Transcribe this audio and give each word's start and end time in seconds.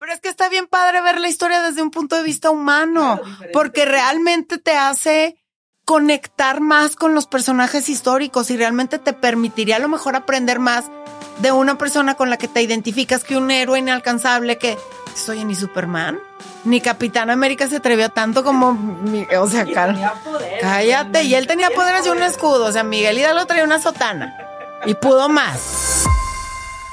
Pero 0.00 0.14
es 0.14 0.20
que 0.20 0.30
está 0.30 0.48
bien 0.48 0.66
padre 0.66 1.02
ver 1.02 1.20
la 1.20 1.28
historia 1.28 1.60
desde 1.60 1.82
un 1.82 1.90
punto 1.90 2.16
de 2.16 2.22
vista 2.22 2.50
humano, 2.50 3.20
porque 3.52 3.84
realmente 3.84 4.56
te 4.56 4.72
hace 4.72 5.36
conectar 5.84 6.62
más 6.62 6.96
con 6.96 7.14
los 7.14 7.26
personajes 7.26 7.90
históricos 7.90 8.50
y 8.50 8.56
realmente 8.56 8.98
te 8.98 9.12
permitiría 9.12 9.76
a 9.76 9.78
lo 9.78 9.88
mejor 9.88 10.16
aprender 10.16 10.58
más 10.58 10.86
de 11.42 11.52
una 11.52 11.76
persona 11.76 12.14
con 12.14 12.30
la 12.30 12.38
que 12.38 12.48
te 12.48 12.62
identificas 12.62 13.24
que 13.24 13.36
un 13.36 13.50
héroe 13.50 13.78
inalcanzable 13.78 14.56
que 14.56 14.78
soy 15.14 15.44
ni 15.44 15.54
Superman 15.54 16.18
ni 16.64 16.80
Capitán 16.80 17.28
América 17.28 17.68
se 17.68 17.76
atrevió 17.76 18.08
tanto 18.08 18.42
como 18.42 18.78
o 19.38 19.48
sea, 19.50 19.66
cállate, 20.62 21.24
y 21.24 21.34
él 21.34 21.46
tenía 21.46 21.68
poderes 21.70 22.06
y 22.06 22.08
un 22.08 22.22
escudo, 22.22 22.64
o 22.64 22.72
sea, 22.72 22.84
Miguel 22.84 23.18
Hidalgo 23.18 23.44
traía 23.44 23.64
una 23.64 23.78
sotana 23.78 24.34
y 24.86 24.94
pudo 24.94 25.28
más. 25.28 26.04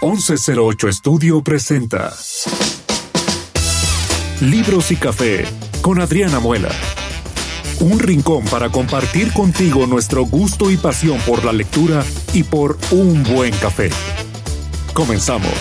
1108 0.01 0.89
Estudio 0.89 1.41
presenta 1.41 2.13
Libros 4.41 4.91
y 4.91 4.95
Café 4.97 5.45
con 5.81 5.99
Adriana 5.99 6.39
Muela. 6.39 6.69
Un 7.79 7.97
rincón 7.97 8.45
para 8.45 8.69
compartir 8.69 9.33
contigo 9.33 9.87
nuestro 9.87 10.25
gusto 10.25 10.69
y 10.69 10.77
pasión 10.77 11.17
por 11.25 11.43
la 11.43 11.51
lectura 11.51 12.03
y 12.33 12.43
por 12.43 12.77
un 12.91 13.23
buen 13.23 13.51
café. 13.55 13.89
Comenzamos. 14.93 15.51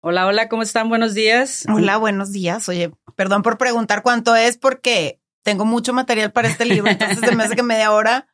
Hola, 0.00 0.26
hola, 0.26 0.48
¿cómo 0.48 0.62
están? 0.62 0.88
Buenos 0.88 1.14
días. 1.14 1.64
Hola, 1.72 1.96
buenos 1.96 2.32
días. 2.32 2.68
Oye, 2.68 2.90
perdón 3.14 3.42
por 3.42 3.56
preguntar 3.56 4.02
cuánto 4.02 4.34
es 4.34 4.58
porque 4.58 5.20
tengo 5.44 5.64
mucho 5.64 5.92
material 5.92 6.32
para 6.32 6.48
este 6.48 6.64
libro, 6.64 6.90
entonces 6.90 7.20
se 7.20 7.36
me 7.36 7.44
hace 7.44 7.54
que 7.54 7.62
media 7.62 7.92
hora 7.92 8.26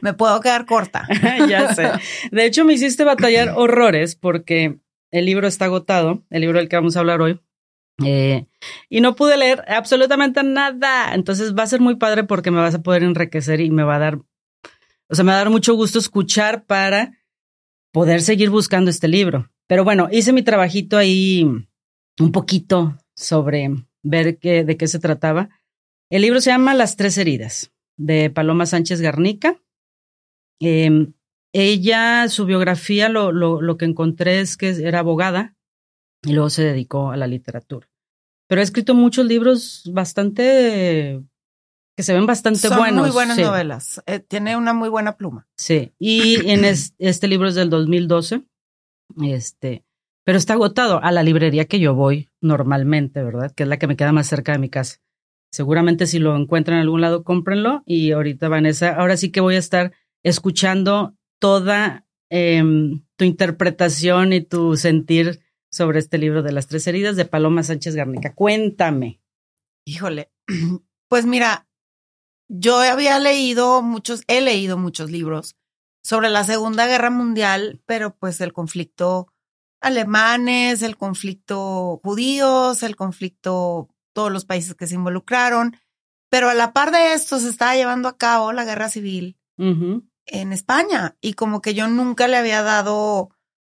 me 0.00 0.12
puedo 0.12 0.40
quedar 0.40 0.64
corta. 0.64 1.08
ya 1.48 1.74
sé. 1.74 1.90
De 2.30 2.46
hecho, 2.46 2.64
me 2.64 2.74
hiciste 2.74 3.02
batallar 3.02 3.48
horrores 3.56 4.14
porque 4.14 4.78
el 5.14 5.26
libro 5.26 5.46
está 5.46 5.66
agotado, 5.66 6.24
el 6.28 6.40
libro 6.40 6.58
del 6.58 6.68
que 6.68 6.74
vamos 6.74 6.96
a 6.96 7.00
hablar 7.00 7.22
hoy. 7.22 7.40
Eh, 8.04 8.46
y 8.90 9.00
no 9.00 9.14
pude 9.14 9.36
leer 9.36 9.64
absolutamente 9.68 10.42
nada. 10.42 11.14
Entonces 11.14 11.54
va 11.54 11.62
a 11.62 11.68
ser 11.68 11.80
muy 11.80 11.94
padre 11.94 12.24
porque 12.24 12.50
me 12.50 12.60
vas 12.60 12.74
a 12.74 12.82
poder 12.82 13.04
enriquecer 13.04 13.60
y 13.60 13.70
me 13.70 13.84
va 13.84 13.94
a 13.94 14.00
dar, 14.00 14.18
o 15.08 15.14
sea, 15.14 15.24
me 15.24 15.30
va 15.30 15.36
a 15.36 15.44
dar 15.44 15.50
mucho 15.50 15.74
gusto 15.74 16.00
escuchar 16.00 16.64
para 16.66 17.16
poder 17.92 18.22
seguir 18.22 18.50
buscando 18.50 18.90
este 18.90 19.06
libro. 19.06 19.52
Pero 19.68 19.84
bueno, 19.84 20.08
hice 20.10 20.32
mi 20.32 20.42
trabajito 20.42 20.98
ahí 20.98 21.44
un 22.18 22.32
poquito 22.32 22.98
sobre 23.14 23.70
ver 24.02 24.38
qué, 24.40 24.64
de 24.64 24.76
qué 24.76 24.88
se 24.88 24.98
trataba. 24.98 25.48
El 26.10 26.22
libro 26.22 26.40
se 26.40 26.50
llama 26.50 26.74
Las 26.74 26.96
tres 26.96 27.16
heridas, 27.18 27.72
de 27.96 28.30
Paloma 28.30 28.66
Sánchez 28.66 29.00
Garnica. 29.00 29.60
Em, 30.58 31.12
ella, 31.54 32.28
su 32.28 32.44
biografía, 32.44 33.08
lo, 33.08 33.32
lo, 33.32 33.62
lo 33.62 33.76
que 33.76 33.84
encontré 33.84 34.40
es 34.40 34.56
que 34.56 34.70
era 34.70 34.98
abogada 34.98 35.54
y 36.22 36.32
luego 36.32 36.50
se 36.50 36.64
dedicó 36.64 37.12
a 37.12 37.16
la 37.16 37.28
literatura. 37.28 37.88
Pero 38.48 38.60
ha 38.60 38.64
escrito 38.64 38.94
muchos 38.94 39.24
libros 39.24 39.88
bastante 39.92 41.22
que 41.96 42.02
se 42.02 42.12
ven 42.12 42.26
bastante 42.26 42.58
Son 42.58 42.76
buenos. 42.76 43.06
Muy 43.06 43.10
buenas 43.12 43.38
novelas. 43.38 44.02
Eh, 44.06 44.18
tiene 44.18 44.56
una 44.56 44.74
muy 44.74 44.88
buena 44.88 45.16
pluma. 45.16 45.46
Sí. 45.56 45.94
Y 45.98 46.50
en 46.50 46.64
este 46.98 47.28
libro 47.28 47.48
es 47.48 47.54
del 47.54 47.70
2012. 47.70 48.42
Este, 49.22 49.84
pero 50.24 50.38
está 50.38 50.54
agotado 50.54 51.02
a 51.02 51.12
la 51.12 51.22
librería 51.22 51.66
que 51.66 51.78
yo 51.78 51.94
voy 51.94 52.30
normalmente, 52.40 53.22
¿verdad? 53.22 53.52
Que 53.54 53.62
es 53.62 53.68
la 53.68 53.78
que 53.78 53.86
me 53.86 53.96
queda 53.96 54.12
más 54.12 54.26
cerca 54.26 54.52
de 54.52 54.58
mi 54.58 54.70
casa. 54.70 55.00
Seguramente 55.52 56.06
si 56.06 56.18
lo 56.18 56.36
encuentran 56.36 56.78
en 56.78 56.82
algún 56.82 57.00
lado, 57.00 57.22
cómprenlo. 57.22 57.84
Y 57.86 58.10
ahorita, 58.10 58.48
Vanessa, 58.48 58.96
ahora 58.96 59.16
sí 59.16 59.30
que 59.30 59.40
voy 59.40 59.54
a 59.54 59.60
estar 59.60 59.92
escuchando 60.24 61.14
toda 61.38 62.06
em, 62.30 63.04
tu 63.16 63.24
interpretación 63.24 64.32
y 64.32 64.40
tu 64.40 64.76
sentir 64.76 65.40
sobre 65.70 65.98
este 65.98 66.18
libro 66.18 66.42
de 66.42 66.52
las 66.52 66.66
tres 66.68 66.86
heridas 66.86 67.16
de 67.16 67.24
Paloma 67.24 67.62
Sánchez 67.62 67.94
Garnica. 67.94 68.34
Cuéntame. 68.34 69.20
Híjole, 69.84 70.30
pues 71.08 71.26
mira, 71.26 71.68
yo 72.48 72.78
había 72.78 73.18
leído 73.18 73.82
muchos, 73.82 74.22
he 74.28 74.40
leído 74.40 74.78
muchos 74.78 75.10
libros 75.10 75.56
sobre 76.02 76.28
la 76.28 76.44
Segunda 76.44 76.86
Guerra 76.86 77.10
Mundial, 77.10 77.82
pero 77.86 78.16
pues 78.16 78.40
el 78.40 78.52
conflicto 78.52 79.28
alemanes, 79.80 80.82
el 80.82 80.96
conflicto 80.96 82.00
judíos, 82.02 82.82
el 82.82 82.96
conflicto 82.96 83.88
todos 84.12 84.32
los 84.32 84.44
países 84.44 84.74
que 84.74 84.86
se 84.86 84.94
involucraron, 84.94 85.76
pero 86.30 86.48
a 86.48 86.54
la 86.54 86.72
par 86.72 86.90
de 86.90 87.14
esto 87.14 87.38
se 87.38 87.48
estaba 87.48 87.74
llevando 87.74 88.08
a 88.08 88.16
cabo 88.16 88.52
la 88.52 88.64
guerra 88.64 88.88
civil 88.88 89.36
en 90.26 90.52
España 90.52 91.16
y 91.20 91.34
como 91.34 91.60
que 91.60 91.74
yo 91.74 91.88
nunca 91.88 92.28
le 92.28 92.36
había 92.36 92.62
dado 92.62 93.30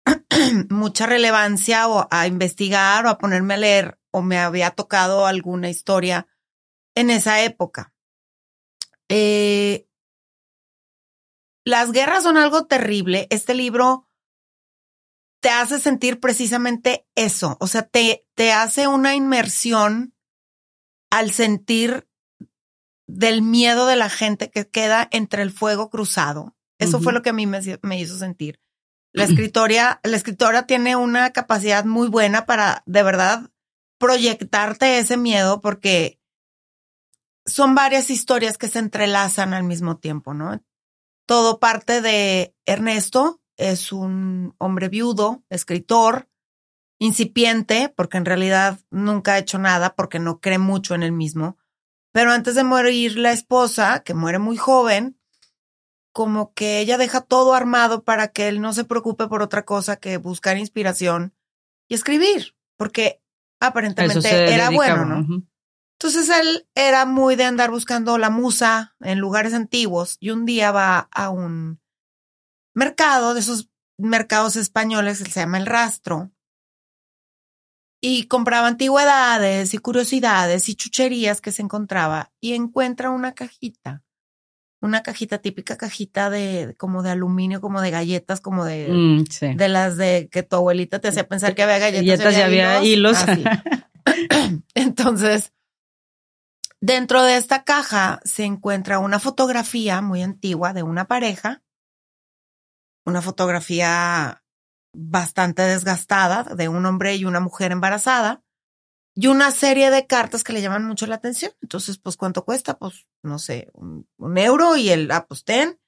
mucha 0.71 1.07
relevancia 1.07 1.89
o 1.89 2.07
a 2.11 2.27
investigar 2.27 3.07
o 3.07 3.11
a 3.11 3.19
ponerme 3.19 3.55
a 3.55 3.59
leer 3.59 3.99
o 4.11 4.23
me 4.23 4.39
había 4.39 4.71
tocado 4.71 5.27
alguna 5.27 5.71
historia 5.71 6.27
en 6.95 7.11
esa 7.11 7.43
época. 7.43 7.93
Eh, 9.09 9.89
las 11.65 11.93
guerras 11.93 12.23
son 12.23 12.37
algo 12.37 12.67
terrible. 12.67 13.27
Este 13.31 13.55
libro 13.55 14.09
te 15.41 15.51
hace 15.51 15.81
sentir 15.81 16.21
precisamente 16.21 17.07
eso. 17.15 17.57
O 17.61 17.67
sea, 17.67 17.83
te, 17.83 18.27
te 18.35 18.53
hace 18.53 18.87
una 18.87 19.15
inmersión 19.15 20.15
al 21.11 21.33
sentir 21.33 22.09
del 23.07 23.43
miedo 23.43 23.87
de 23.87 23.97
la 23.97 24.09
gente 24.09 24.51
que 24.51 24.69
queda 24.69 25.09
entre 25.13 25.43
el 25.43 25.51
fuego 25.51 25.91
cruzado. 25.91 26.57
Eso 26.79 27.01
fue 27.01 27.13
lo 27.13 27.23
que 27.23 27.31
a 27.31 27.35
mí 27.35 27.47
me, 27.47 27.61
me 27.83 28.01
hizo 28.01 28.19
sentir. 28.19 28.61
La 29.13 29.25
escritora, 29.25 30.01
la 30.03 30.17
escritora 30.17 30.67
tiene 30.67 30.97
una 30.97 31.33
capacidad 31.33 31.85
muy 31.85 32.09
buena 32.09 32.47
para 32.47 32.83
de 32.85 33.03
verdad 33.05 33.51
proyectarte 33.99 34.99
ese 34.99 35.17
miedo 35.17 35.61
porque 35.61 36.21
son 37.47 37.75
varias 37.75 38.11
historias 38.11 38.59
que 38.59 38.69
se 38.69 38.81
entrelazan 38.81 39.55
al 39.55 39.63
mismo 39.63 39.99
tiempo, 39.99 40.35
¿no? 40.35 40.61
Todo 41.27 41.61
parte 41.61 42.01
de 42.01 42.57
Ernesto, 42.67 43.41
es 43.57 43.93
un 43.93 44.55
hombre 44.59 44.89
viudo, 44.89 45.45
escritor, 45.49 46.29
incipiente, 46.99 47.93
porque 47.97 48.17
en 48.17 48.25
realidad 48.25 48.81
nunca 48.91 49.35
ha 49.35 49.39
hecho 49.39 49.59
nada 49.59 49.95
porque 49.95 50.19
no 50.19 50.41
cree 50.41 50.59
mucho 50.59 50.95
en 50.95 51.03
él 51.03 51.13
mismo. 51.13 51.57
Pero 52.15 52.31
antes 52.31 52.55
de 52.55 52.63
morir 52.63 53.19
la 53.19 53.33
esposa, 53.33 54.05
que 54.05 54.15
muere 54.15 54.39
muy 54.39 54.57
joven, 54.57 55.19
como 56.13 56.55
que 56.55 56.79
ella 56.79 56.97
deja 56.97 57.21
todo 57.21 57.55
armado 57.55 58.05
para 58.05 58.29
que 58.29 58.47
él 58.47 58.61
no 58.61 58.73
se 58.73 58.85
preocupe 58.85 59.27
por 59.27 59.43
otra 59.43 59.65
cosa 59.65 59.97
que 59.97 60.17
buscar 60.17 60.57
inspiración 60.57 61.35
y 61.89 61.97
escribir, 61.97 62.55
porque 62.77 63.21
aparentemente 63.61 64.55
era 64.55 64.71
bueno, 64.71 65.05
¿no? 65.07 65.43
Entonces 65.99 66.29
él 66.29 66.69
era 66.77 67.05
muy 67.05 67.35
de 67.35 67.45
andar 67.45 67.73
buscando 67.73 68.17
la 68.17 68.31
musa 68.31 68.95
en 69.01 69.19
lugares 69.19 69.53
antiguos 69.53 70.17
y 70.21 70.31
un 70.31 70.45
día 70.47 70.71
va 70.71 71.09
a 71.11 71.31
un 71.31 71.81
mercado 72.75 73.35
de 73.35 73.41
esos 73.41 73.71
mercados 73.99 74.55
españoles 74.55 75.21
que 75.21 75.33
se 75.33 75.41
llama 75.41 75.59
El 75.59 75.67
Rastro 75.67 76.31
y 78.07 78.25
compraba 78.25 78.69
antigüedades 78.69 79.73
y 79.73 79.79
curiosidades 79.79 80.69
y 80.69 80.75
chucherías 80.75 81.41
que 81.41 81.53
se 81.53 81.63
encontraba 81.63 82.33
y 82.39 82.53
encuentra 82.53 83.09
una 83.09 83.33
cajita 83.33 84.03
una 84.83 85.03
cajita 85.03 85.39
típica 85.39 85.79
cajita 85.79 86.29
de 86.29 86.75
como 86.77 87.03
de 87.03 87.09
aluminio, 87.09 87.63
como 87.63 87.81
de 87.81 87.91
galletas, 87.91 88.43
como 88.43 88.67
de, 88.67 88.89
mm, 88.91 89.57
de 89.57 89.69
las 89.69 89.97
de 89.97 90.29
que 90.31 90.43
tu 90.43 90.57
abuelita 90.57 90.99
te 90.99 91.09
hacía 91.09 91.27
pensar 91.27 91.55
que 91.55 91.63
había 91.63 91.79
galletas. 91.79 92.19
Galletas 92.19 92.37
y 92.37 92.43
había, 92.43 92.85
hilos. 92.85 93.17
Entonces, 94.75 95.55
dentro 96.83 97.23
de 97.23 97.39
esta 97.39 97.65
caja 97.65 98.21
se 98.25 98.45
encuentra 98.45 98.99
una 98.99 99.19
fotografía 99.19 100.03
muy 100.03 100.23
antigua 100.23 100.75
de 100.75 100.83
una 100.83 101.07
pareja, 101.07 101.63
una 103.07 103.23
fotografía 103.23 104.44
bastante 104.95 105.63
desgastada 105.63 106.45
de 106.45 106.69
un 106.69 106.87
hombre 106.87 107.17
y 107.17 107.25
una 107.25 107.41
mujer 107.41 107.73
embarazada 107.73 108.43
y 109.15 109.29
una 109.29 109.53
serie 109.53 109.91
de 109.91 110.07
cartas 110.07 110.43
que 110.43 110.53
le 110.53 110.61
llaman 110.61 110.85
mucho 110.85 111.07
la 111.07 111.17
atención. 111.17 111.53
Entonces, 111.63 111.99
pues, 111.99 112.17
¿cuánto 112.17 112.45
cuesta? 112.45 112.79
Pues, 112.79 113.07
no 113.23 113.39
sé, 113.39 113.71
un, 113.75 114.07
euro 114.37 114.77
y 114.77 114.91
el 114.91 115.11
apostén 115.11 115.79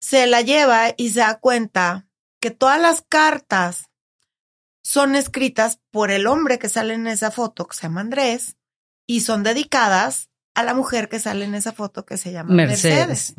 se 0.00 0.26
la 0.26 0.40
lleva 0.40 0.94
y 0.96 1.10
se 1.10 1.20
da 1.20 1.38
cuenta 1.38 2.06
que 2.40 2.50
todas 2.50 2.80
las 2.80 3.02
cartas 3.02 3.90
son 4.82 5.14
escritas 5.14 5.80
por 5.90 6.10
el 6.10 6.26
hombre 6.26 6.58
que 6.58 6.68
sale 6.68 6.94
en 6.94 7.06
esa 7.06 7.30
foto, 7.30 7.66
que 7.66 7.76
se 7.76 7.82
llama 7.82 8.02
Andrés, 8.02 8.56
y 9.06 9.20
son 9.20 9.42
dedicadas 9.42 10.28
a 10.54 10.62
la 10.62 10.74
mujer 10.74 11.08
que 11.08 11.20
sale 11.20 11.44
en 11.44 11.54
esa 11.54 11.72
foto, 11.72 12.04
que 12.04 12.16
se 12.16 12.32
llama 12.32 12.54
Mercedes. 12.54 13.34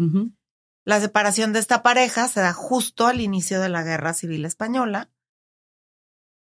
La 0.85 1.01
separación 1.01 1.51
de 1.51 1.59
esta 1.59 1.83
pareja 1.83 2.27
se 2.27 2.39
da 2.39 2.53
justo 2.53 3.07
al 3.07 3.19
inicio 3.19 3.59
de 3.59 3.69
la 3.69 3.83
Guerra 3.83 4.13
Civil 4.13 4.45
Española 4.45 5.09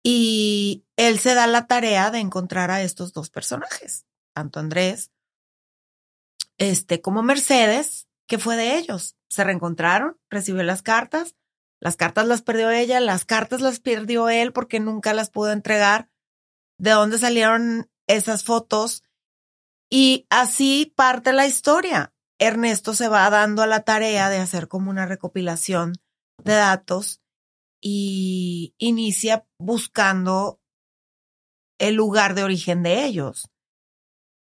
y 0.03 0.85
él 0.95 1.19
se 1.19 1.33
da 1.33 1.47
la 1.47 1.67
tarea 1.67 2.11
de 2.11 2.19
encontrar 2.19 2.71
a 2.71 2.81
estos 2.81 3.11
dos 3.11 3.29
personajes, 3.29 4.05
tanto 4.33 4.59
Andrés 4.59 5.11
este, 6.59 7.01
como 7.01 7.23
Mercedes, 7.23 8.07
que 8.27 8.37
fue 8.37 8.55
de 8.55 8.77
ellos. 8.77 9.15
Se 9.29 9.43
reencontraron, 9.43 10.19
recibió 10.29 10.61
las 10.61 10.83
cartas, 10.83 11.35
Las 11.81 11.95
cartas 11.95 12.27
las 12.27 12.41
perdió 12.41 12.69
ella, 12.71 12.99
las 12.99 13.23
cartas 13.23 13.61
las 13.61 13.79
perdió 13.79 14.27
él 14.27 14.51
porque 14.51 14.81
nunca 14.81 15.13
las 15.13 15.29
pudo 15.29 15.53
entregar. 15.53 16.09
¿De 16.77 16.91
dónde 16.91 17.17
salieron 17.17 17.89
esas 18.05 18.43
fotos? 18.43 19.05
Y 19.89 20.27
así 20.29 20.93
parte 20.97 21.31
la 21.31 21.47
historia. 21.47 22.13
Ernesto 22.39 22.95
se 22.95 23.07
va 23.09 23.29
dando 23.29 23.61
a 23.61 23.67
la 23.67 23.83
tarea 23.83 24.29
de 24.29 24.37
hacer 24.37 24.67
como 24.67 24.89
una 24.89 25.05
recopilación 25.05 25.93
de 26.43 26.53
datos 26.53 27.21
y 27.81 28.73
inicia 28.77 29.45
buscando 29.57 30.59
el 31.79 31.95
lugar 31.95 32.35
de 32.35 32.43
origen 32.43 32.83
de 32.83 33.05
ellos 33.05 33.49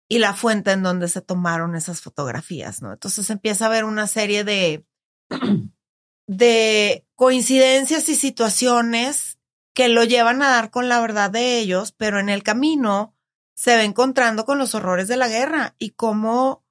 y 0.08 0.18
la 0.18 0.34
fuente 0.34 0.72
en 0.72 0.82
donde 0.82 1.08
se 1.08 1.20
tomaron 1.20 1.74
esas 1.74 2.00
fotografías, 2.00 2.80
¿no? 2.80 2.92
Entonces 2.92 3.28
empieza 3.30 3.64
a 3.64 3.68
haber 3.68 3.84
una 3.84 4.06
serie 4.06 4.44
de, 4.44 4.86
de 6.28 7.06
coincidencias 7.14 8.08
y 8.08 8.14
situaciones 8.14 9.38
que 9.74 9.88
lo 9.88 10.04
llevan 10.04 10.42
a 10.42 10.48
dar 10.48 10.70
con 10.70 10.88
la 10.88 11.00
verdad 11.00 11.30
de 11.30 11.58
ellos, 11.58 11.92
pero 11.92 12.20
en 12.20 12.28
el 12.28 12.42
camino 12.42 13.14
se 13.54 13.76
va 13.76 13.84
encontrando 13.84 14.44
con 14.44 14.58
los 14.58 14.74
horrores 14.74 15.08
de 15.08 15.16
la 15.16 15.28
guerra 15.28 15.74
y 15.78 15.90
cómo 15.90 16.65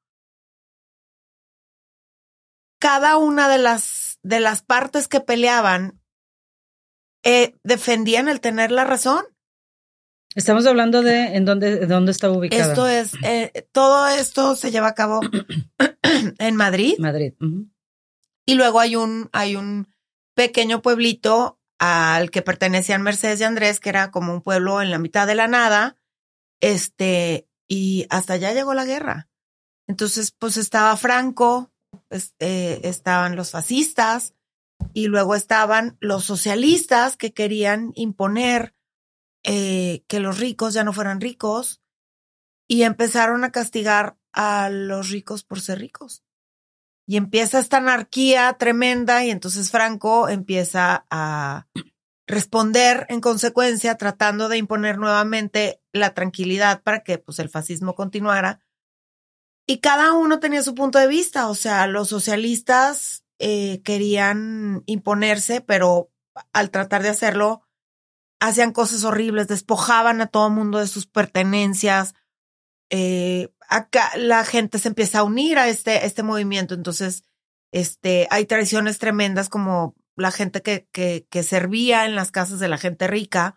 cada 2.85 3.17
una 3.17 3.49
de 3.49 3.57
las, 3.57 4.19
de 4.21 4.39
las 4.39 4.61
partes 4.61 5.07
que 5.07 5.19
peleaban 5.19 5.99
eh, 7.23 7.55
defendían 7.63 8.27
el 8.27 8.41
tener 8.41 8.69
la 8.69 8.83
razón. 8.83 9.25
Estamos 10.35 10.67
hablando 10.67 11.01
de 11.01 11.35
en 11.35 11.45
dónde, 11.45 11.87
dónde 11.87 12.11
está 12.11 12.29
ubicada. 12.29 12.63
Esto 12.63 12.87
es, 12.87 13.13
eh, 13.23 13.67
todo 13.71 14.07
esto 14.09 14.55
se 14.55 14.69
lleva 14.69 14.89
a 14.89 14.93
cabo 14.93 15.21
en 16.37 16.55
Madrid. 16.55 16.93
Madrid. 16.99 17.33
Y 18.45 18.53
luego 18.53 18.79
hay 18.79 18.95
un, 18.95 19.31
hay 19.33 19.55
un 19.55 19.88
pequeño 20.35 20.83
pueblito 20.83 21.59
al 21.79 22.29
que 22.29 22.43
pertenecían 22.43 23.01
Mercedes 23.01 23.41
y 23.41 23.45
Andrés, 23.45 23.79
que 23.79 23.89
era 23.89 24.11
como 24.11 24.31
un 24.31 24.43
pueblo 24.43 24.83
en 24.83 24.91
la 24.91 24.99
mitad 24.99 25.25
de 25.25 25.33
la 25.33 25.47
nada. 25.47 25.97
Este, 26.61 27.47
y 27.67 28.05
hasta 28.11 28.33
allá 28.33 28.53
llegó 28.53 28.75
la 28.75 28.85
guerra. 28.85 29.27
Entonces, 29.88 30.29
pues 30.38 30.57
estaba 30.57 30.95
Franco, 30.97 31.71
este, 32.09 32.87
estaban 32.87 33.35
los 33.35 33.51
fascistas 33.51 34.33
y 34.93 35.07
luego 35.07 35.35
estaban 35.35 35.97
los 35.99 36.25
socialistas 36.25 37.17
que 37.17 37.33
querían 37.33 37.91
imponer 37.95 38.75
eh, 39.43 40.03
que 40.07 40.19
los 40.19 40.39
ricos 40.39 40.73
ya 40.73 40.83
no 40.83 40.93
fueran 40.93 41.21
ricos 41.21 41.81
y 42.67 42.83
empezaron 42.83 43.43
a 43.43 43.51
castigar 43.51 44.17
a 44.33 44.69
los 44.69 45.09
ricos 45.09 45.43
por 45.43 45.61
ser 45.61 45.79
ricos. 45.79 46.23
Y 47.07 47.17
empieza 47.17 47.59
esta 47.59 47.77
anarquía 47.77 48.53
tremenda 48.57 49.23
y 49.23 49.29
entonces 49.29 49.69
Franco 49.69 50.27
empieza 50.27 51.05
a 51.11 51.67
responder 52.27 53.05
en 53.09 53.21
consecuencia 53.21 53.95
tratando 53.95 54.49
de 54.49 54.57
imponer 54.57 54.97
nuevamente 54.97 55.81
la 55.93 56.15
tranquilidad 56.15 56.81
para 56.81 57.03
que 57.03 57.19
pues 57.19 57.37
el 57.39 57.49
fascismo 57.49 57.93
continuara. 57.93 58.64
Y 59.67 59.79
cada 59.79 60.13
uno 60.13 60.39
tenía 60.39 60.62
su 60.62 60.75
punto 60.75 61.00
de 61.00 61.07
vista, 61.07 61.50
o 61.50 61.56
sea, 61.56 61.88
los 61.88 62.09
socialistas 62.09 63.23
eh, 63.39 63.81
querían 63.83 64.83
imponerse, 64.85 65.62
pero 65.62 66.12
al 66.53 66.69
tratar 66.69 67.01
de 67.01 67.09
hacerlo 67.09 67.63
hacían 68.39 68.71
cosas 68.71 69.03
horribles, 69.03 69.47
despojaban 69.47 70.21
a 70.21 70.27
todo 70.27 70.50
mundo 70.50 70.79
de 70.79 70.88
sus 70.88 71.07
pertenencias. 71.07 72.13
Eh, 72.89 73.50
acá 73.67 74.12
la 74.17 74.45
gente 74.45 74.77
se 74.77 74.89
empieza 74.89 75.19
a 75.19 75.23
unir 75.23 75.57
a 75.57 75.67
este, 75.67 76.06
este 76.06 76.21
movimiento. 76.21 76.75
Entonces, 76.75 77.23
este, 77.71 78.27
hay 78.29 78.45
tradiciones 78.45 79.00
tremendas 79.00 79.50
como 79.50 79.95
la 80.15 80.31
gente 80.31 80.62
que, 80.62 80.88
que, 80.91 81.27
que 81.29 81.44
servía 81.44 82.06
en 82.06 82.15
las 82.15 82.31
casas 82.31 82.59
de 82.59 82.67
la 82.67 82.77
gente 82.77 83.07
rica, 83.07 83.56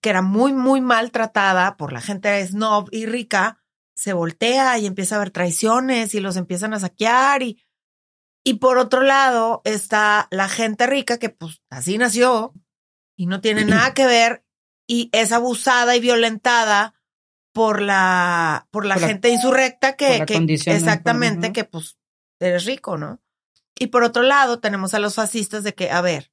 que 0.00 0.10
era 0.10 0.22
muy, 0.22 0.52
muy 0.52 0.80
maltratada 0.80 1.76
por 1.76 1.92
la 1.92 2.00
gente 2.00 2.44
snob 2.46 2.88
y 2.90 3.06
rica, 3.06 3.63
se 3.94 4.12
voltea 4.12 4.78
y 4.78 4.86
empieza 4.86 5.14
a 5.14 5.18
haber 5.18 5.30
traiciones 5.30 6.14
y 6.14 6.20
los 6.20 6.36
empiezan 6.36 6.74
a 6.74 6.80
saquear 6.80 7.42
y, 7.42 7.64
y 8.44 8.54
por 8.54 8.78
otro 8.78 9.02
lado 9.02 9.62
está 9.64 10.28
la 10.30 10.48
gente 10.48 10.86
rica 10.86 11.18
que 11.18 11.30
pues 11.30 11.62
así 11.70 11.96
nació 11.98 12.52
y 13.16 13.26
no 13.26 13.40
tiene 13.40 13.64
nada 13.64 13.92
que 13.94 14.06
ver 14.06 14.44
y 14.86 15.08
es 15.12 15.32
abusada 15.32 15.96
y 15.96 16.00
violentada 16.00 16.94
por 17.52 17.80
la 17.80 18.66
por 18.70 18.84
la 18.84 18.98
gente 18.98 19.30
insurrecta 19.30 19.96
que, 19.96 20.24
que 20.26 20.36
exactamente 20.66 21.52
que 21.52 21.64
pues 21.64 21.96
eres 22.40 22.64
rico, 22.64 22.98
¿no? 22.98 23.22
Y 23.78 23.88
por 23.88 24.02
otro 24.02 24.22
lado 24.22 24.60
tenemos 24.60 24.94
a 24.94 24.98
los 24.98 25.14
fascistas 25.14 25.62
de 25.64 25.74
que 25.74 25.90
a 25.90 26.00
ver, 26.00 26.32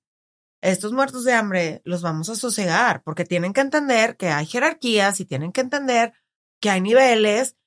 estos 0.61 0.93
muertos 0.93 1.23
de 1.23 1.33
hambre 1.33 1.81
los 1.85 2.01
vamos 2.01 2.29
a 2.29 2.35
sosegar 2.35 3.03
porque 3.03 3.23
tienen 3.23 3.53
que 3.53 3.61
entender 3.61 4.17
que 4.17 4.29
hay 4.29 4.45
jerarquías 4.45 5.19
y 5.19 5.25
tienen 5.25 5.51
que 5.51 5.61
entender 5.61 6.13
que 6.61 6.69
hay 6.69 6.79
niveles 6.79 7.57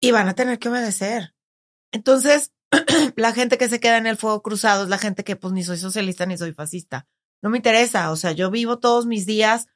y 0.00 0.12
van 0.12 0.28
a 0.28 0.34
tener 0.34 0.60
que 0.60 0.68
obedecer. 0.68 1.34
Entonces, 1.90 2.52
la 3.16 3.32
gente 3.32 3.58
que 3.58 3.68
se 3.68 3.80
queda 3.80 3.96
en 3.96 4.06
el 4.06 4.16
fuego 4.16 4.42
cruzado 4.42 4.84
es 4.84 4.88
la 4.88 4.98
gente 4.98 5.24
que 5.24 5.34
pues 5.34 5.52
ni 5.52 5.64
soy 5.64 5.78
socialista 5.78 6.26
ni 6.26 6.38
soy 6.38 6.52
fascista 6.52 7.08
no 7.42 7.50
me 7.50 7.58
interesa, 7.58 8.10
o 8.12 8.16
sea, 8.16 8.32
yo 8.32 8.50
vivo 8.50 8.78
todos 8.78 9.04
mis 9.04 9.26
días 9.26 9.66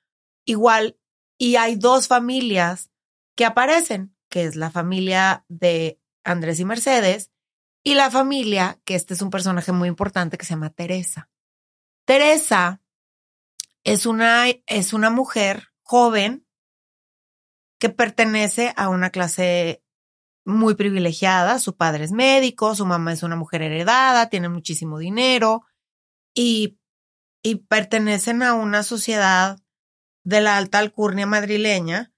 igual 0.46 0.98
y 1.36 1.56
hay 1.56 1.74
dos 1.74 2.06
familias 2.06 2.90
que 3.36 3.44
aparecen, 3.44 4.16
que 4.30 4.44
es 4.44 4.56
la 4.56 4.70
familia 4.70 5.44
de 5.48 6.00
Andrés 6.24 6.60
y 6.60 6.64
Mercedes 6.64 7.32
y 7.84 7.94
la 7.94 8.10
familia, 8.10 8.80
que 8.84 8.94
este 8.94 9.14
es 9.14 9.22
un 9.22 9.30
personaje 9.30 9.72
muy 9.72 9.88
importante 9.88 10.38
que 10.38 10.46
se 10.46 10.54
llama 10.54 10.70
Teresa. 10.70 11.28
Teresa 12.04 12.80
es 13.84 14.06
una, 14.06 14.46
es 14.66 14.92
una 14.92 15.10
mujer 15.10 15.68
joven 15.82 16.45
que 17.78 17.88
pertenece 17.88 18.72
a 18.76 18.88
una 18.88 19.10
clase 19.10 19.82
muy 20.44 20.74
privilegiada. 20.74 21.58
Su 21.58 21.76
padre 21.76 22.04
es 22.04 22.12
médico, 22.12 22.74
su 22.74 22.86
mamá 22.86 23.12
es 23.12 23.22
una 23.22 23.36
mujer 23.36 23.62
heredada, 23.62 24.28
tiene 24.28 24.48
muchísimo 24.48 24.98
dinero 24.98 25.64
y 26.34 26.78
y 27.46 27.54
pertenecen 27.54 28.42
a 28.42 28.54
una 28.54 28.82
sociedad 28.82 29.60
de 30.24 30.40
la 30.40 30.56
alta 30.56 30.80
alcurnia 30.80 31.26
madrileña, 31.26 32.12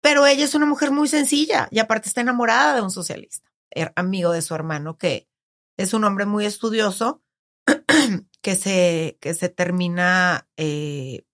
pero 0.00 0.26
ella 0.26 0.44
es 0.44 0.56
una 0.56 0.66
mujer 0.66 0.90
muy 0.90 1.06
sencilla 1.06 1.68
y 1.70 1.78
aparte 1.78 2.08
está 2.08 2.20
enamorada 2.20 2.74
de 2.74 2.82
un 2.82 2.90
socialista, 2.90 3.48
er, 3.70 3.92
amigo 3.94 4.32
de 4.32 4.42
su 4.42 4.56
hermano, 4.56 4.98
que 4.98 5.28
es 5.76 5.94
un 5.94 6.02
hombre 6.02 6.26
muy 6.26 6.46
estudioso, 6.46 7.22
que 8.42 8.56
se, 8.56 9.18
que 9.20 9.34
se 9.34 9.50
termina 9.50 10.48
eh, 10.56 11.24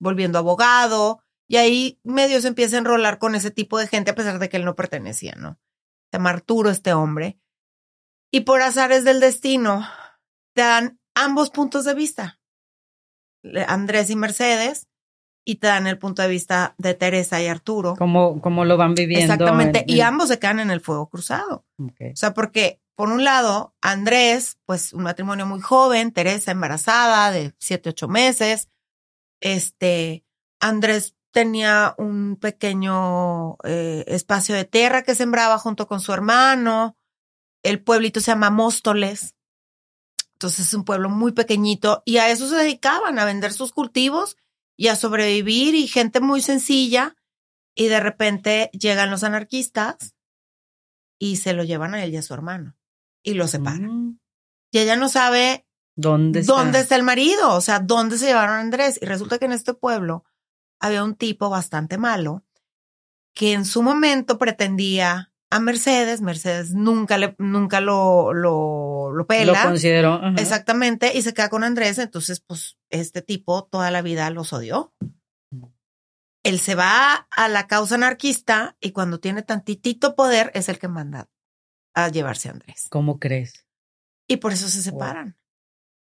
volviendo 0.00 0.38
abogado, 0.38 1.22
y 1.52 1.58
ahí 1.58 2.00
medio 2.02 2.40
se 2.40 2.48
empieza 2.48 2.76
a 2.76 2.78
enrolar 2.78 3.18
con 3.18 3.34
ese 3.34 3.50
tipo 3.50 3.78
de 3.78 3.86
gente 3.86 4.10
a 4.10 4.14
pesar 4.14 4.38
de 4.38 4.48
que 4.48 4.56
él 4.56 4.64
no 4.64 4.74
pertenecía, 4.74 5.34
¿no? 5.36 5.60
Se 6.10 6.16
llama 6.16 6.30
Arturo 6.30 6.70
este 6.70 6.94
hombre. 6.94 7.38
Y 8.32 8.40
por 8.40 8.62
azares 8.62 9.04
del 9.04 9.20
destino, 9.20 9.86
te 10.54 10.62
dan 10.62 10.98
ambos 11.14 11.50
puntos 11.50 11.84
de 11.84 11.92
vista. 11.92 12.40
Andrés 13.68 14.08
y 14.08 14.16
Mercedes 14.16 14.88
y 15.44 15.56
te 15.56 15.66
dan 15.66 15.86
el 15.86 15.98
punto 15.98 16.22
de 16.22 16.28
vista 16.28 16.74
de 16.78 16.94
Teresa 16.94 17.42
y 17.42 17.48
Arturo. 17.48 17.96
Cómo, 17.98 18.40
cómo 18.40 18.64
lo 18.64 18.78
van 18.78 18.94
viviendo. 18.94 19.34
Exactamente. 19.34 19.84
Y 19.86 20.00
ambos 20.00 20.28
se 20.28 20.38
quedan 20.38 20.58
en 20.58 20.70
el 20.70 20.80
fuego 20.80 21.10
cruzado. 21.10 21.66
O 21.78 21.90
sea, 22.14 22.32
porque 22.32 22.80
por 22.96 23.10
un 23.10 23.24
lado, 23.24 23.74
Andrés, 23.82 24.58
pues 24.64 24.94
un 24.94 25.02
matrimonio 25.02 25.44
muy 25.44 25.60
joven, 25.60 26.12
Teresa 26.12 26.50
embarazada 26.50 27.30
de 27.30 27.54
siete, 27.58 27.90
ocho 27.90 28.08
meses. 28.08 28.70
Este, 29.42 30.24
Andrés 30.58 31.14
tenía 31.32 31.94
un 31.98 32.36
pequeño 32.36 33.56
eh, 33.64 34.04
espacio 34.06 34.54
de 34.54 34.64
tierra 34.64 35.02
que 35.02 35.14
sembraba 35.14 35.58
junto 35.58 35.88
con 35.88 36.00
su 36.00 36.12
hermano. 36.12 36.96
El 37.62 37.82
pueblito 37.82 38.20
se 38.20 38.30
llama 38.30 38.50
Móstoles. 38.50 39.34
Entonces 40.34 40.66
es 40.66 40.74
un 40.74 40.84
pueblo 40.84 41.08
muy 41.08 41.32
pequeñito 41.32 42.02
y 42.04 42.18
a 42.18 42.28
eso 42.30 42.48
se 42.48 42.56
dedicaban, 42.56 43.18
a 43.18 43.24
vender 43.24 43.52
sus 43.52 43.72
cultivos 43.72 44.36
y 44.76 44.88
a 44.88 44.96
sobrevivir 44.96 45.74
y 45.74 45.86
gente 45.86 46.20
muy 46.20 46.42
sencilla. 46.42 47.16
Y 47.74 47.88
de 47.88 48.00
repente 48.00 48.70
llegan 48.72 49.10
los 49.10 49.24
anarquistas 49.24 50.14
y 51.18 51.36
se 51.36 51.54
lo 51.54 51.64
llevan 51.64 51.94
a 51.94 52.04
él 52.04 52.12
y 52.12 52.18
a 52.18 52.22
su 52.22 52.34
hermano 52.34 52.76
y 53.22 53.34
lo 53.34 53.48
separan. 53.48 54.08
Mm. 54.08 54.20
Y 54.72 54.78
ella 54.78 54.96
no 54.96 55.08
sabe 55.08 55.66
¿Dónde 55.94 56.40
está? 56.40 56.52
dónde 56.52 56.80
está 56.80 56.96
el 56.96 57.02
marido, 57.02 57.54
o 57.54 57.60
sea, 57.60 57.78
dónde 57.78 58.18
se 58.18 58.26
llevaron 58.26 58.56
a 58.56 58.60
Andrés. 58.60 58.98
Y 59.00 59.06
resulta 59.06 59.38
que 59.38 59.46
en 59.46 59.52
este 59.52 59.72
pueblo 59.72 60.24
había 60.82 61.04
un 61.04 61.14
tipo 61.14 61.48
bastante 61.48 61.96
malo 61.96 62.44
que 63.34 63.54
en 63.54 63.64
su 63.64 63.82
momento 63.82 64.36
pretendía 64.36 65.32
a 65.48 65.60
Mercedes. 65.60 66.20
Mercedes 66.20 66.74
nunca 66.74 67.16
le, 67.16 67.34
nunca 67.38 67.80
lo, 67.80 68.34
lo, 68.34 69.12
lo 69.12 69.26
pela. 69.26 69.62
Lo 69.62 69.68
consideró. 69.70 70.20
Exactamente. 70.36 71.16
Y 71.16 71.22
se 71.22 71.32
queda 71.32 71.48
con 71.48 71.64
Andrés. 71.64 71.98
Entonces, 71.98 72.40
pues, 72.40 72.76
este 72.90 73.22
tipo 73.22 73.64
toda 73.64 73.90
la 73.90 74.02
vida 74.02 74.28
los 74.30 74.52
odió. 74.52 74.92
Él 76.42 76.58
se 76.58 76.74
va 76.74 77.28
a 77.30 77.48
la 77.48 77.68
causa 77.68 77.94
anarquista 77.94 78.76
y 78.80 78.90
cuando 78.90 79.20
tiene 79.20 79.42
tantitito 79.42 80.16
poder 80.16 80.50
es 80.54 80.68
el 80.68 80.80
que 80.80 80.88
manda 80.88 81.30
a 81.94 82.08
llevarse 82.08 82.48
a 82.48 82.52
Andrés. 82.52 82.88
¿Cómo 82.90 83.20
crees? 83.20 83.66
Y 84.26 84.38
por 84.38 84.52
eso 84.52 84.68
se 84.68 84.82
separan. 84.82 85.38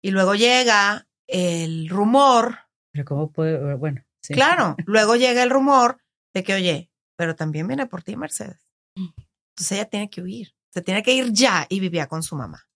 Y 0.02 0.12
luego 0.12 0.34
llega 0.34 1.06
el 1.26 1.90
rumor. 1.90 2.60
Pero 2.92 3.04
cómo 3.04 3.30
puede, 3.30 3.74
bueno, 3.74 4.02
sí. 4.22 4.34
Claro, 4.34 4.76
luego 4.86 5.16
llega 5.16 5.42
el 5.42 5.50
rumor 5.50 6.00
de 6.34 6.42
que, 6.42 6.54
oye, 6.54 6.90
pero 7.16 7.36
también 7.36 7.66
viene 7.66 7.86
por 7.86 8.02
ti 8.02 8.16
Mercedes. 8.16 8.66
Entonces 8.94 9.72
ella 9.72 9.84
tiene 9.86 10.08
que 10.08 10.22
huir. 10.22 10.54
Se 10.72 10.82
tiene 10.82 11.02
que 11.02 11.12
ir 11.12 11.32
ya 11.32 11.66
y 11.68 11.80
vivía 11.80 12.06
con 12.06 12.22
su 12.22 12.36
mamá. 12.36 12.66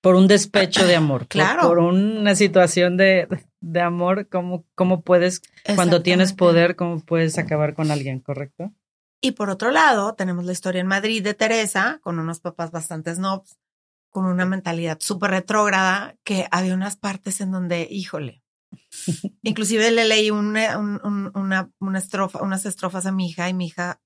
Por 0.00 0.14
un 0.14 0.28
despecho 0.28 0.86
de 0.86 0.96
amor. 0.96 1.26
Claro. 1.26 1.62
Por, 1.62 1.76
por 1.76 1.78
una 1.78 2.34
situación 2.34 2.96
de, 2.96 3.26
de 3.60 3.80
amor, 3.80 4.28
¿cómo, 4.28 4.64
cómo 4.74 5.02
puedes, 5.02 5.42
cuando 5.74 6.02
tienes 6.02 6.32
poder, 6.32 6.76
cómo 6.76 7.00
puedes 7.00 7.36
acabar 7.38 7.74
con 7.74 7.90
alguien, 7.90 8.20
correcto? 8.20 8.72
Y 9.20 9.32
por 9.32 9.50
otro 9.50 9.70
lado, 9.70 10.14
tenemos 10.14 10.44
la 10.46 10.52
historia 10.52 10.80
en 10.80 10.86
Madrid 10.86 11.22
de 11.22 11.34
Teresa, 11.34 12.00
con 12.02 12.18
unos 12.18 12.40
papás 12.40 12.70
bastante 12.70 13.14
snobs, 13.14 13.58
con 14.08 14.24
una 14.24 14.46
mentalidad 14.46 14.98
súper 15.00 15.30
retrógrada, 15.30 16.16
que 16.24 16.46
había 16.50 16.74
unas 16.74 16.96
partes 16.96 17.40
en 17.42 17.50
donde, 17.50 17.86
híjole, 17.90 18.39
inclusive 19.42 19.90
le 19.90 20.04
leí 20.06 20.30
una, 20.30 20.78
un- 20.78 21.00
un- 21.04 21.30
una, 21.34 21.70
una 21.78 21.98
estrofa, 21.98 22.42
unas 22.42 22.66
estrofas 22.66 23.06
a 23.06 23.12
mi 23.12 23.28
hija 23.28 23.48
y 23.48 23.54
mi 23.54 23.66
hija, 23.66 24.00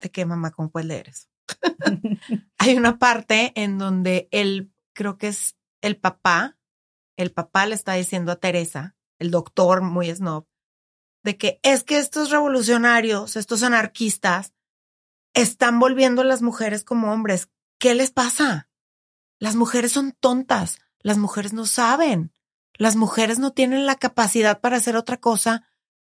¿de 0.00 0.10
qué 0.10 0.24
mamá? 0.26 0.50
¿Cómo 0.50 0.70
puedes 0.70 0.86
leer 0.88 1.08
eso? 1.08 1.26
Hay 2.58 2.76
una 2.76 2.98
parte 2.98 3.52
en 3.54 3.78
donde 3.78 4.28
él, 4.30 4.72
creo 4.94 5.18
que 5.18 5.28
es 5.28 5.56
el 5.82 5.96
papá, 5.96 6.56
el 7.16 7.32
papá 7.32 7.66
le 7.66 7.74
está 7.74 7.94
diciendo 7.94 8.32
a 8.32 8.36
Teresa, 8.36 8.96
el 9.18 9.30
doctor 9.30 9.82
muy 9.82 10.14
snob, 10.14 10.46
de 11.22 11.36
que 11.36 11.60
es 11.62 11.84
que 11.84 11.98
estos 11.98 12.30
revolucionarios, 12.30 13.36
estos 13.36 13.62
anarquistas, 13.62 14.54
están 15.34 15.78
volviendo 15.78 16.22
a 16.22 16.24
las 16.24 16.42
mujeres 16.42 16.82
como 16.82 17.12
hombres. 17.12 17.48
¿Qué 17.78 17.94
les 17.94 18.10
pasa? 18.10 18.68
Las 19.38 19.54
mujeres 19.56 19.92
son 19.92 20.12
tontas, 20.12 20.78
las 21.00 21.18
mujeres 21.18 21.52
no 21.52 21.66
saben, 21.66 22.32
las 22.80 22.96
mujeres 22.96 23.38
no 23.38 23.52
tienen 23.52 23.84
la 23.84 23.96
capacidad 23.96 24.58
para 24.58 24.78
hacer 24.78 24.96
otra 24.96 25.18
cosa 25.18 25.68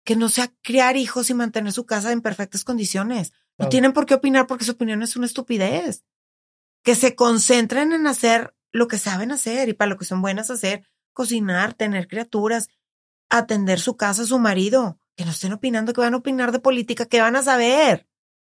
que 0.02 0.16
no 0.16 0.30
sea 0.30 0.50
criar 0.62 0.96
hijos 0.96 1.28
y 1.28 1.34
mantener 1.34 1.72
su 1.72 1.84
casa 1.84 2.10
en 2.10 2.22
perfectas 2.22 2.64
condiciones. 2.64 3.34
No 3.58 3.68
tienen 3.68 3.92
por 3.92 4.06
qué 4.06 4.14
opinar 4.14 4.46
porque 4.46 4.64
su 4.64 4.72
opinión 4.72 5.02
es 5.02 5.14
una 5.14 5.26
estupidez. 5.26 6.04
Que 6.82 6.94
se 6.94 7.14
concentren 7.14 7.92
en 7.92 8.06
hacer 8.06 8.54
lo 8.72 8.88
que 8.88 8.96
saben 8.96 9.30
hacer 9.30 9.68
y 9.68 9.74
para 9.74 9.90
lo 9.90 9.98
que 9.98 10.06
son 10.06 10.22
buenas 10.22 10.48
hacer, 10.48 10.88
cocinar, 11.12 11.74
tener 11.74 12.08
criaturas, 12.08 12.70
atender 13.28 13.78
su 13.78 13.98
casa, 13.98 14.24
su 14.24 14.38
marido. 14.38 14.98
Que 15.16 15.26
no 15.26 15.32
estén 15.32 15.52
opinando, 15.52 15.92
que 15.92 16.00
van 16.00 16.14
a 16.14 16.18
opinar 16.18 16.50
de 16.50 16.60
política, 16.60 17.04
que 17.04 17.20
van 17.20 17.36
a 17.36 17.42
saber. 17.42 18.06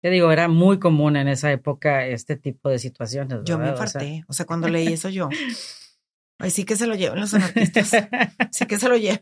Te 0.00 0.08
digo, 0.08 0.32
era 0.32 0.48
muy 0.48 0.78
común 0.78 1.16
en 1.16 1.28
esa 1.28 1.52
época 1.52 2.06
este 2.06 2.36
tipo 2.36 2.70
de 2.70 2.78
situaciones. 2.78 3.40
Yo 3.44 3.58
me 3.58 3.68
infarté. 3.68 4.24
O 4.28 4.32
sea, 4.32 4.46
cuando 4.46 4.66
leí 4.66 4.94
eso 4.94 5.10
yo. 5.10 5.28
Ay, 6.38 6.50
sí 6.50 6.64
que 6.64 6.76
se 6.76 6.86
lo 6.86 6.94
lleven 6.94 7.20
los 7.20 7.34
anarquistas. 7.34 7.90
Sí 8.52 8.66
que 8.66 8.78
se 8.78 8.88
lo 8.88 8.96
lleven. 8.96 9.20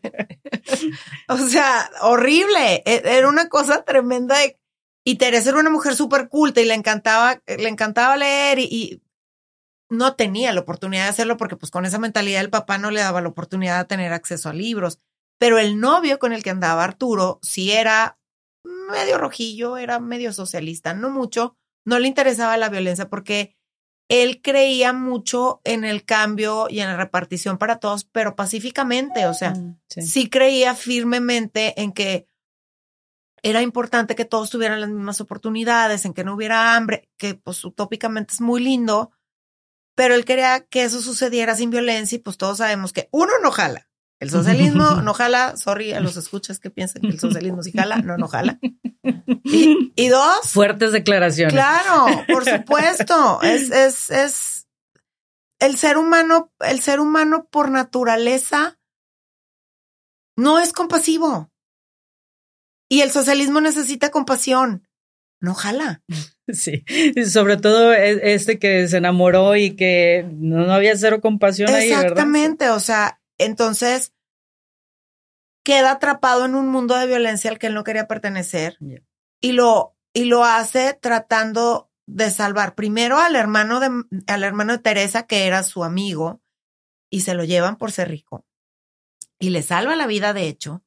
o 1.29 1.37
sea, 1.39 1.91
horrible. 2.03 2.83
E- 2.85 3.03
Era 3.05 3.29
una 3.29 3.49
cosa 3.49 3.85
tremenda. 3.85 4.39
de- 4.39 4.59
Y 5.05 5.17
Teresa 5.17 5.51
era 5.51 5.59
una 5.61 5.71
mujer 5.71 5.95
súper 5.95 6.29
culta 6.29 6.61
y 6.61 6.65
le 6.67 6.75
encantaba, 6.75 7.41
le 7.47 7.69
encantaba 7.69 8.17
leer 8.17 8.59
y, 8.59 8.69
y 8.71 9.03
no 9.89 10.15
tenía 10.17 10.53
la 10.53 10.61
oportunidad 10.61 11.05
de 11.05 11.11
hacerlo 11.11 11.37
porque 11.37 11.57
pues 11.57 11.71
con 11.71 11.87
esa 11.87 11.99
mentalidad 11.99 12.41
el 12.41 12.51
papá 12.51 12.77
no 12.79 12.91
le 12.91 13.01
daba 13.01 13.21
la 13.23 13.29
oportunidad 13.29 13.79
de 13.79 13.85
tener 13.87 14.13
acceso 14.13 14.49
a 14.49 14.53
libros. 14.53 14.99
Pero 15.39 15.59
el 15.59 15.79
novio 15.81 16.19
con 16.19 16.33
el 16.33 16.43
que 16.43 16.51
andaba 16.51 16.83
Arturo 16.85 17.39
sí 17.43 17.73
era 17.73 18.19
medio 18.91 19.17
rojillo, 19.19 19.77
era 19.77 20.01
medio 20.01 20.33
socialista, 20.33 20.93
no 20.95 21.11
mucho, 21.11 21.57
no 21.85 21.99
le 21.99 22.09
interesaba 22.09 22.57
la 22.57 22.69
violencia 22.69 23.09
porque 23.09 23.57
él 24.09 24.41
creía 24.43 24.93
mucho 24.93 25.61
en 25.65 25.85
el 25.85 26.05
cambio 26.05 26.69
y 26.71 26.81
en 26.81 26.87
la 26.89 26.97
repartición 26.97 27.59
para 27.59 27.79
todos, 27.81 28.05
pero 28.05 28.37
pacíficamente, 28.37 29.27
o 29.27 29.35
sea, 29.35 29.51
Mm, 29.51 29.81
sí. 29.89 30.03
sí 30.03 30.31
creía 30.31 30.75
firmemente 30.75 31.81
en 31.81 31.93
que 31.93 32.27
era 33.43 33.63
importante 33.63 34.15
que 34.17 34.25
todos 34.25 34.51
tuvieran 34.51 34.81
las 34.81 34.91
mismas 34.91 35.21
oportunidades, 35.21 36.05
en 36.05 36.15
que 36.15 36.25
no 36.25 36.35
hubiera 36.35 36.75
hambre, 36.75 37.09
que 37.17 37.35
pues 37.35 37.65
utópicamente 37.65 38.33
es 38.35 38.41
muy 38.41 38.63
lindo, 38.63 39.13
pero 39.95 40.15
él 40.15 40.25
quería 40.25 40.61
que 40.67 40.85
eso 40.85 41.01
sucediera 41.01 41.55
sin 41.55 41.71
violencia 41.71 42.17
y 42.17 42.21
pues 42.21 42.37
todos 42.39 42.59
sabemos 42.59 42.93
que 42.93 43.09
uno 43.13 43.33
no 43.43 43.51
jala. 43.51 43.86
El 44.21 44.31
socialismo 44.31 44.97
no 45.03 45.15
jala, 45.15 45.57
sorry 45.57 45.93
a 45.93 46.01
los 46.01 46.17
escuchas 46.17 46.59
que 46.59 46.71
piensan 46.71 47.03
que 47.03 47.09
el 47.09 47.21
socialismo 47.21 47.63
sí 47.63 47.73
jala, 47.73 47.99
no, 47.99 48.17
no 48.17 48.29
jala. 48.29 48.59
Y, 49.45 49.93
y 49.95 50.09
dos, 50.09 50.51
Fuertes 50.51 50.93
declaraciones. 50.93 51.53
Claro, 51.53 52.07
por 52.33 52.45
supuesto. 52.45 53.41
Es, 53.43 53.71
es, 53.71 54.11
es 54.11 54.67
el 55.61 55.77
ser 55.77 55.97
humano, 55.99 56.53
el 56.61 56.81
ser 56.81 57.01
humano 57.01 57.47
por 57.51 57.71
naturaleza 57.71 58.79
no 60.37 60.59
es 60.59 60.73
compasivo. 60.73 61.51
Y 62.89 63.01
el 63.01 63.11
socialismo 63.11 63.61
necesita 63.61 64.11
compasión. 64.11 64.89
No 65.41 65.55
jala. 65.55 66.03
Sí, 66.49 66.85
sobre 67.29 67.57
todo 67.57 67.93
e- 67.93 68.35
este 68.35 68.61
que 68.61 68.87
se 68.87 68.99
enamoró 68.99 69.57
y 69.57 69.75
que 69.75 70.25
no, 70.33 70.65
no 70.65 70.73
había 70.73 70.97
cero 70.97 71.21
compasión 71.21 71.69
ahí, 71.71 71.89
¿verdad? 71.89 72.03
Exactamente. 72.03 72.71
O 72.71 72.79
sea, 72.79 73.21
entonces 73.39 74.13
queda 75.63 75.93
atrapado 75.93 76.45
en 76.45 76.55
un 76.55 76.69
mundo 76.69 76.97
de 76.97 77.07
violencia 77.07 77.51
al 77.51 77.59
que 77.59 77.67
él 77.67 77.75
no 77.75 77.85
quería 77.85 78.07
pertenecer. 78.07 78.79
Y 79.41 79.53
lo, 79.53 79.97
y 80.13 80.25
lo 80.25 80.45
hace 80.45 80.95
tratando 80.95 81.91
de 82.07 82.31
salvar 82.31 82.77
primero 82.77 83.19
al 83.19 83.35
hermano 83.35 83.81
de, 83.81 83.91
al 84.29 84.45
hermano 84.45 84.75
de 84.75 84.79
Teresa, 84.79 85.27
que 85.27 85.47
era 85.47 85.65
su 85.65 85.83
amigo, 85.83 86.41
y 87.11 87.23
se 87.23 87.35
lo 87.35 87.45
llevan 87.45 87.77
por 87.77 87.91
ser 87.91 88.09
rico. 88.11 88.47
Y 89.39 89.51
le 89.51 89.63
salva 89.63 89.97
la 89.97 90.07
vida, 90.07 90.33
de 90.33 90.49
hecho, 90.49 90.85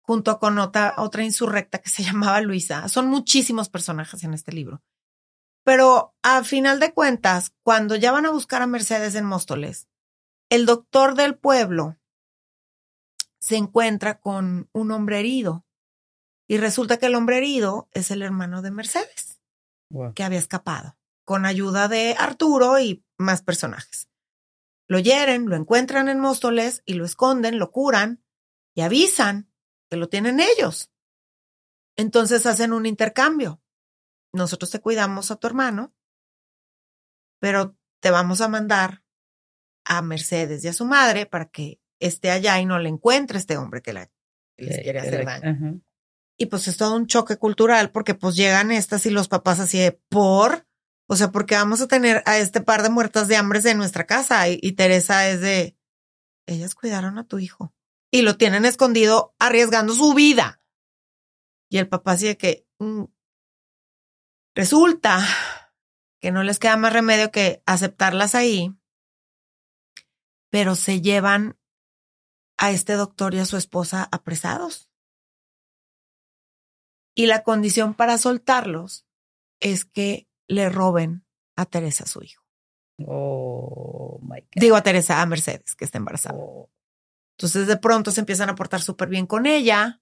junto 0.00 0.38
con 0.38 0.58
otra, 0.58 0.94
otra 0.96 1.24
insurrecta 1.24 1.78
que 1.78 1.90
se 1.90 2.02
llamaba 2.04 2.40
Luisa. 2.40 2.88
Son 2.88 3.08
muchísimos 3.08 3.68
personajes 3.68 4.24
en 4.24 4.34
este 4.34 4.52
libro. 4.52 4.82
Pero 5.64 6.14
a 6.22 6.44
final 6.44 6.80
de 6.80 6.94
cuentas, 6.94 7.52
cuando 7.62 7.96
ya 7.96 8.12
van 8.12 8.24
a 8.24 8.30
buscar 8.30 8.62
a 8.62 8.66
Mercedes 8.66 9.16
en 9.16 9.24
Móstoles, 9.24 9.88
el 10.48 10.66
doctor 10.66 11.14
del 11.14 11.36
pueblo 11.36 11.98
se 13.38 13.56
encuentra 13.56 14.20
con 14.20 14.68
un 14.72 14.90
hombre 14.90 15.20
herido 15.20 15.64
y 16.48 16.58
resulta 16.58 16.98
que 16.98 17.06
el 17.06 17.14
hombre 17.14 17.38
herido 17.38 17.88
es 17.92 18.10
el 18.10 18.22
hermano 18.22 18.62
de 18.62 18.70
Mercedes, 18.70 19.40
Wow. 19.90 20.14
que 20.14 20.24
había 20.24 20.38
escapado, 20.38 20.96
con 21.24 21.46
ayuda 21.46 21.86
de 21.88 22.16
Arturo 22.18 22.78
y 22.80 23.04
más 23.18 23.42
personajes. 23.42 24.08
Lo 24.88 24.98
hieren, 24.98 25.48
lo 25.48 25.56
encuentran 25.56 26.08
en 26.08 26.20
Móstoles 26.20 26.82
y 26.84 26.94
lo 26.94 27.04
esconden, 27.04 27.58
lo 27.58 27.70
curan 27.70 28.24
y 28.74 28.82
avisan 28.82 29.50
que 29.90 29.96
lo 29.96 30.08
tienen 30.08 30.40
ellos. 30.40 30.90
Entonces 31.96 32.46
hacen 32.46 32.72
un 32.72 32.86
intercambio. 32.86 33.62
Nosotros 34.32 34.70
te 34.70 34.80
cuidamos 34.80 35.30
a 35.30 35.36
tu 35.36 35.46
hermano, 35.46 35.94
pero 37.40 37.76
te 38.00 38.10
vamos 38.10 38.40
a 38.40 38.48
mandar 38.48 39.04
a 39.86 40.02
Mercedes 40.02 40.64
y 40.64 40.68
a 40.68 40.72
su 40.72 40.84
madre 40.84 41.26
para 41.26 41.46
que 41.46 41.80
esté 42.00 42.30
allá 42.30 42.60
y 42.60 42.66
no 42.66 42.78
le 42.78 42.88
encuentre 42.88 43.38
este 43.38 43.56
hombre 43.56 43.80
que, 43.80 43.92
la, 43.92 44.10
les 44.56 44.80
quiere 44.80 44.98
hacer 44.98 45.24
daño. 45.24 45.80
Y 46.36 46.46
pues 46.46 46.68
es 46.68 46.76
todo 46.76 46.94
un 46.94 47.06
choque 47.06 47.36
cultural 47.38 47.90
porque 47.90 48.14
pues 48.14 48.36
llegan 48.36 48.70
estas 48.70 49.06
y 49.06 49.10
los 49.10 49.28
papás 49.28 49.60
así 49.60 49.78
de 49.78 49.92
por, 49.92 50.66
o 51.08 51.16
sea, 51.16 51.30
porque 51.30 51.54
vamos 51.54 51.80
a 51.80 51.88
tener 51.88 52.22
a 52.26 52.36
este 52.36 52.60
par 52.60 52.82
de 52.82 52.90
muertas 52.90 53.28
de 53.28 53.36
hambre 53.36 53.60
en 53.64 53.78
nuestra 53.78 54.04
casa 54.06 54.46
y, 54.48 54.58
y 54.60 54.72
Teresa 54.72 55.28
es 55.28 55.40
de, 55.40 55.78
ellas 56.46 56.74
cuidaron 56.74 57.16
a 57.18 57.24
tu 57.24 57.38
hijo 57.38 57.74
y 58.10 58.22
lo 58.22 58.36
tienen 58.36 58.64
escondido 58.64 59.34
arriesgando 59.38 59.94
su 59.94 60.12
vida. 60.14 60.60
Y 61.70 61.78
el 61.78 61.88
papá 61.88 62.12
así 62.12 62.26
de 62.26 62.36
que 62.36 62.66
mm, 62.78 63.04
resulta 64.54 65.20
que 66.20 66.30
no 66.32 66.42
les 66.42 66.58
queda 66.58 66.76
más 66.76 66.92
remedio 66.92 67.30
que 67.30 67.62
aceptarlas 67.66 68.34
ahí, 68.34 68.74
pero 70.50 70.74
se 70.74 71.00
llevan 71.00 71.58
a 72.58 72.70
este 72.70 72.94
doctor 72.94 73.34
y 73.34 73.38
a 73.38 73.44
su 73.44 73.56
esposa 73.56 74.08
apresados. 74.10 74.88
Y 77.14 77.26
la 77.26 77.42
condición 77.42 77.94
para 77.94 78.18
soltarlos 78.18 79.06
es 79.60 79.84
que 79.84 80.28
le 80.48 80.68
roben 80.68 81.24
a 81.56 81.64
Teresa, 81.64 82.06
su 82.06 82.22
hijo. 82.22 82.44
Oh 82.98 84.20
my 84.22 84.40
God. 84.40 84.48
Digo 84.54 84.76
a 84.76 84.82
Teresa, 84.82 85.20
a 85.20 85.26
Mercedes, 85.26 85.74
que 85.74 85.84
está 85.84 85.98
embarazada. 85.98 86.38
Oh. 86.38 86.70
Entonces 87.38 87.66
de 87.66 87.76
pronto 87.76 88.10
se 88.10 88.20
empiezan 88.20 88.48
a 88.48 88.54
portar 88.54 88.80
súper 88.82 89.08
bien 89.08 89.26
con 89.26 89.46
ella. 89.46 90.00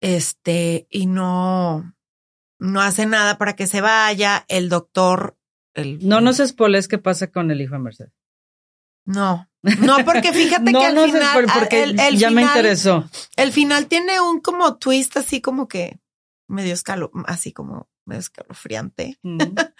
Este, 0.00 0.86
y 0.90 1.06
no, 1.06 1.96
no 2.58 2.80
hace 2.80 3.06
nada 3.06 3.38
para 3.38 3.56
que 3.56 3.66
se 3.66 3.80
vaya. 3.80 4.44
El 4.48 4.68
doctor, 4.68 5.36
el, 5.74 6.06
No 6.06 6.20
nos 6.20 6.38
spoiles 6.38 6.88
qué 6.88 6.98
pasa 6.98 7.30
con 7.30 7.50
el 7.50 7.60
hijo 7.60 7.74
de 7.74 7.80
Mercedes. 7.80 8.12
No, 9.04 9.48
no, 9.62 10.04
porque 10.04 10.32
fíjate 10.32 10.70
no 10.72 10.80
que 10.80 10.86
al 10.86 10.94
nos 10.94 11.04
final, 11.06 11.46
porque 11.58 11.82
el, 11.82 11.98
el 12.00 12.18
ya 12.18 12.30
me 12.30 12.42
interesó. 12.42 13.08
El 13.36 13.52
final 13.52 13.86
tiene 13.86 14.20
un 14.20 14.40
como 14.40 14.76
twist 14.76 15.16
así 15.16 15.40
como 15.40 15.68
que 15.68 15.98
medio 16.48 16.74
escalo, 16.74 17.10
así 17.26 17.52
como 17.52 17.88
medio 18.04 18.20
escalofriante. 18.20 19.18
Mm. 19.22 19.38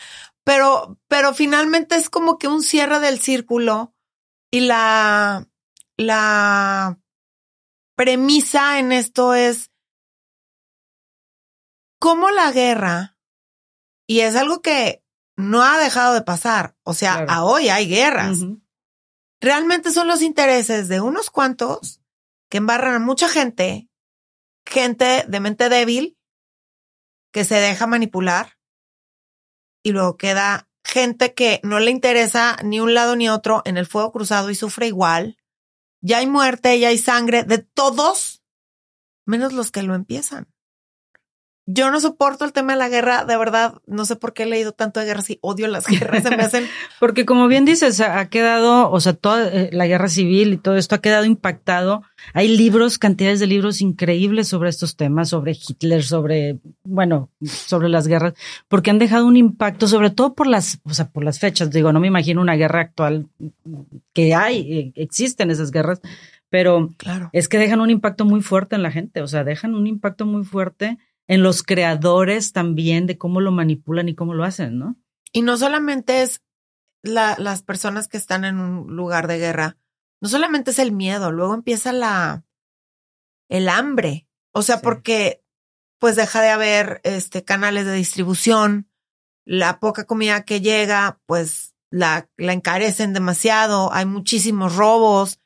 Pero, 0.46 0.98
pero 1.08 1.32
finalmente 1.32 1.96
es 1.96 2.10
como 2.10 2.36
que 2.36 2.48
un 2.48 2.62
cierre 2.62 3.00
del 3.00 3.18
círculo 3.18 3.94
y 4.50 4.60
la, 4.60 5.48
la 5.96 6.98
premisa 7.96 8.78
en 8.78 8.92
esto 8.92 9.32
es 9.32 9.70
cómo 11.98 12.30
la 12.30 12.52
guerra, 12.52 13.16
y 14.06 14.20
es 14.20 14.36
algo 14.36 14.60
que 14.60 15.02
no 15.38 15.62
ha 15.62 15.78
dejado 15.78 16.12
de 16.12 16.20
pasar, 16.20 16.76
o 16.82 16.92
sea, 16.92 17.14
Claro. 17.24 17.32
a 17.32 17.44
hoy 17.44 17.70
hay 17.70 17.88
guerras. 17.88 18.40
Realmente 19.44 19.92
son 19.92 20.08
los 20.08 20.22
intereses 20.22 20.88
de 20.88 21.00
unos 21.00 21.30
cuantos 21.30 22.00
que 22.50 22.58
embarran 22.58 22.94
a 22.94 22.98
mucha 22.98 23.28
gente, 23.28 23.88
gente 24.66 25.24
de 25.28 25.40
mente 25.40 25.68
débil, 25.68 26.18
que 27.32 27.44
se 27.44 27.56
deja 27.56 27.86
manipular, 27.86 28.58
y 29.82 29.92
luego 29.92 30.16
queda 30.16 30.68
gente 30.84 31.34
que 31.34 31.60
no 31.62 31.78
le 31.78 31.90
interesa 31.90 32.56
ni 32.62 32.80
un 32.80 32.94
lado 32.94 33.16
ni 33.16 33.28
otro 33.28 33.62
en 33.64 33.76
el 33.76 33.86
fuego 33.86 34.12
cruzado 34.12 34.50
y 34.50 34.54
sufre 34.54 34.86
igual. 34.86 35.36
Ya 36.00 36.18
hay 36.18 36.26
muerte, 36.26 36.78
ya 36.78 36.88
hay 36.88 36.98
sangre 36.98 37.44
de 37.44 37.58
todos, 37.58 38.42
menos 39.26 39.52
los 39.52 39.70
que 39.70 39.82
lo 39.82 39.94
empiezan. 39.94 40.53
Yo 41.66 41.90
no 41.90 41.98
soporto 41.98 42.44
el 42.44 42.52
tema 42.52 42.74
de 42.74 42.78
la 42.78 42.90
guerra, 42.90 43.24
de 43.24 43.38
verdad, 43.38 43.74
no 43.86 44.04
sé 44.04 44.16
por 44.16 44.34
qué 44.34 44.42
he 44.42 44.46
leído 44.46 44.72
tanto 44.72 45.00
de 45.00 45.06
guerras 45.06 45.30
y 45.30 45.38
odio 45.40 45.66
las 45.66 45.86
guerras, 45.88 46.22
se 46.22 46.36
me 46.36 46.42
hacen 46.42 46.66
Porque 47.00 47.24
como 47.24 47.48
bien 47.48 47.64
dices, 47.64 48.00
ha 48.00 48.18
ha 48.18 48.28
quedado, 48.28 48.90
o 48.90 49.00
sea, 49.00 49.14
toda 49.14 49.48
eh, 49.48 49.70
la 49.72 49.86
guerra 49.86 50.08
civil 50.08 50.52
y 50.52 50.56
todo 50.58 50.76
esto 50.76 50.94
ha 50.94 51.00
quedado 51.00 51.24
impactado. 51.24 52.02
Hay 52.34 52.48
libros, 52.48 52.98
cantidades 52.98 53.40
de 53.40 53.46
libros 53.46 53.80
increíbles 53.80 54.48
sobre 54.48 54.68
estos 54.68 54.96
temas, 54.96 55.30
sobre 55.30 55.52
Hitler, 55.52 56.02
sobre, 56.02 56.58
bueno, 56.84 57.30
sobre 57.42 57.88
las 57.88 58.06
guerras, 58.08 58.34
porque 58.68 58.90
han 58.90 58.98
dejado 58.98 59.26
un 59.26 59.36
impacto, 59.36 59.88
sobre 59.88 60.10
todo 60.10 60.34
por 60.34 60.46
las, 60.46 60.80
o 60.84 60.92
sea, 60.92 61.08
por 61.08 61.24
las 61.24 61.38
fechas. 61.38 61.70
Digo, 61.70 61.92
no 61.92 62.00
me 62.00 62.08
imagino 62.08 62.40
una 62.42 62.56
guerra 62.56 62.80
actual 62.80 63.26
que 64.12 64.34
hay, 64.34 64.72
eh, 64.72 64.92
existen 64.96 65.50
esas 65.50 65.70
guerras, 65.70 66.00
pero 66.50 66.90
Claro. 66.98 67.30
es 67.32 67.48
que 67.48 67.58
dejan 67.58 67.80
un 67.80 67.90
impacto 67.90 68.24
muy 68.24 68.42
fuerte 68.42 68.76
en 68.76 68.82
la 68.82 68.90
gente, 68.90 69.22
o 69.22 69.26
sea, 69.26 69.44
dejan 69.44 69.74
un 69.74 69.86
impacto 69.86 70.24
muy 70.26 70.44
fuerte 70.44 70.98
en 71.28 71.42
los 71.42 71.62
creadores 71.62 72.52
también 72.52 73.06
de 73.06 73.16
cómo 73.18 73.40
lo 73.40 73.50
manipulan 73.52 74.08
y 74.08 74.14
cómo 74.14 74.34
lo 74.34 74.44
hacen, 74.44 74.78
¿no? 74.78 74.96
Y 75.32 75.42
no 75.42 75.56
solamente 75.56 76.22
es 76.22 76.42
la- 77.02 77.36
las 77.38 77.62
personas 77.62 78.08
que 78.08 78.16
están 78.16 78.44
en 78.44 78.58
un 78.58 78.94
lugar 78.96 79.26
de 79.26 79.38
guerra, 79.38 79.76
no 80.20 80.28
solamente 80.28 80.70
es 80.70 80.78
el 80.78 80.92
miedo, 80.92 81.32
luego 81.32 81.54
empieza 81.54 81.92
la 81.92 82.44
el 83.50 83.68
hambre. 83.68 84.26
O 84.52 84.62
sea, 84.62 84.76
Sí. 84.76 84.82
porque 84.84 85.44
pues 86.00 86.16
deja 86.16 86.40
de 86.42 86.48
haber 86.50 87.00
este 87.04 87.44
canales 87.44 87.86
de 87.86 87.92
distribución, 87.94 88.90
la 89.46 89.80
poca 89.80 90.04
comida 90.04 90.44
que 90.44 90.60
llega, 90.60 91.20
pues 91.26 91.74
la, 91.90 92.28
la 92.36 92.52
encarecen 92.52 93.12
demasiado, 93.12 93.92
hay 93.92 94.04
muchísimos 94.06 94.76
robos. 94.76 95.40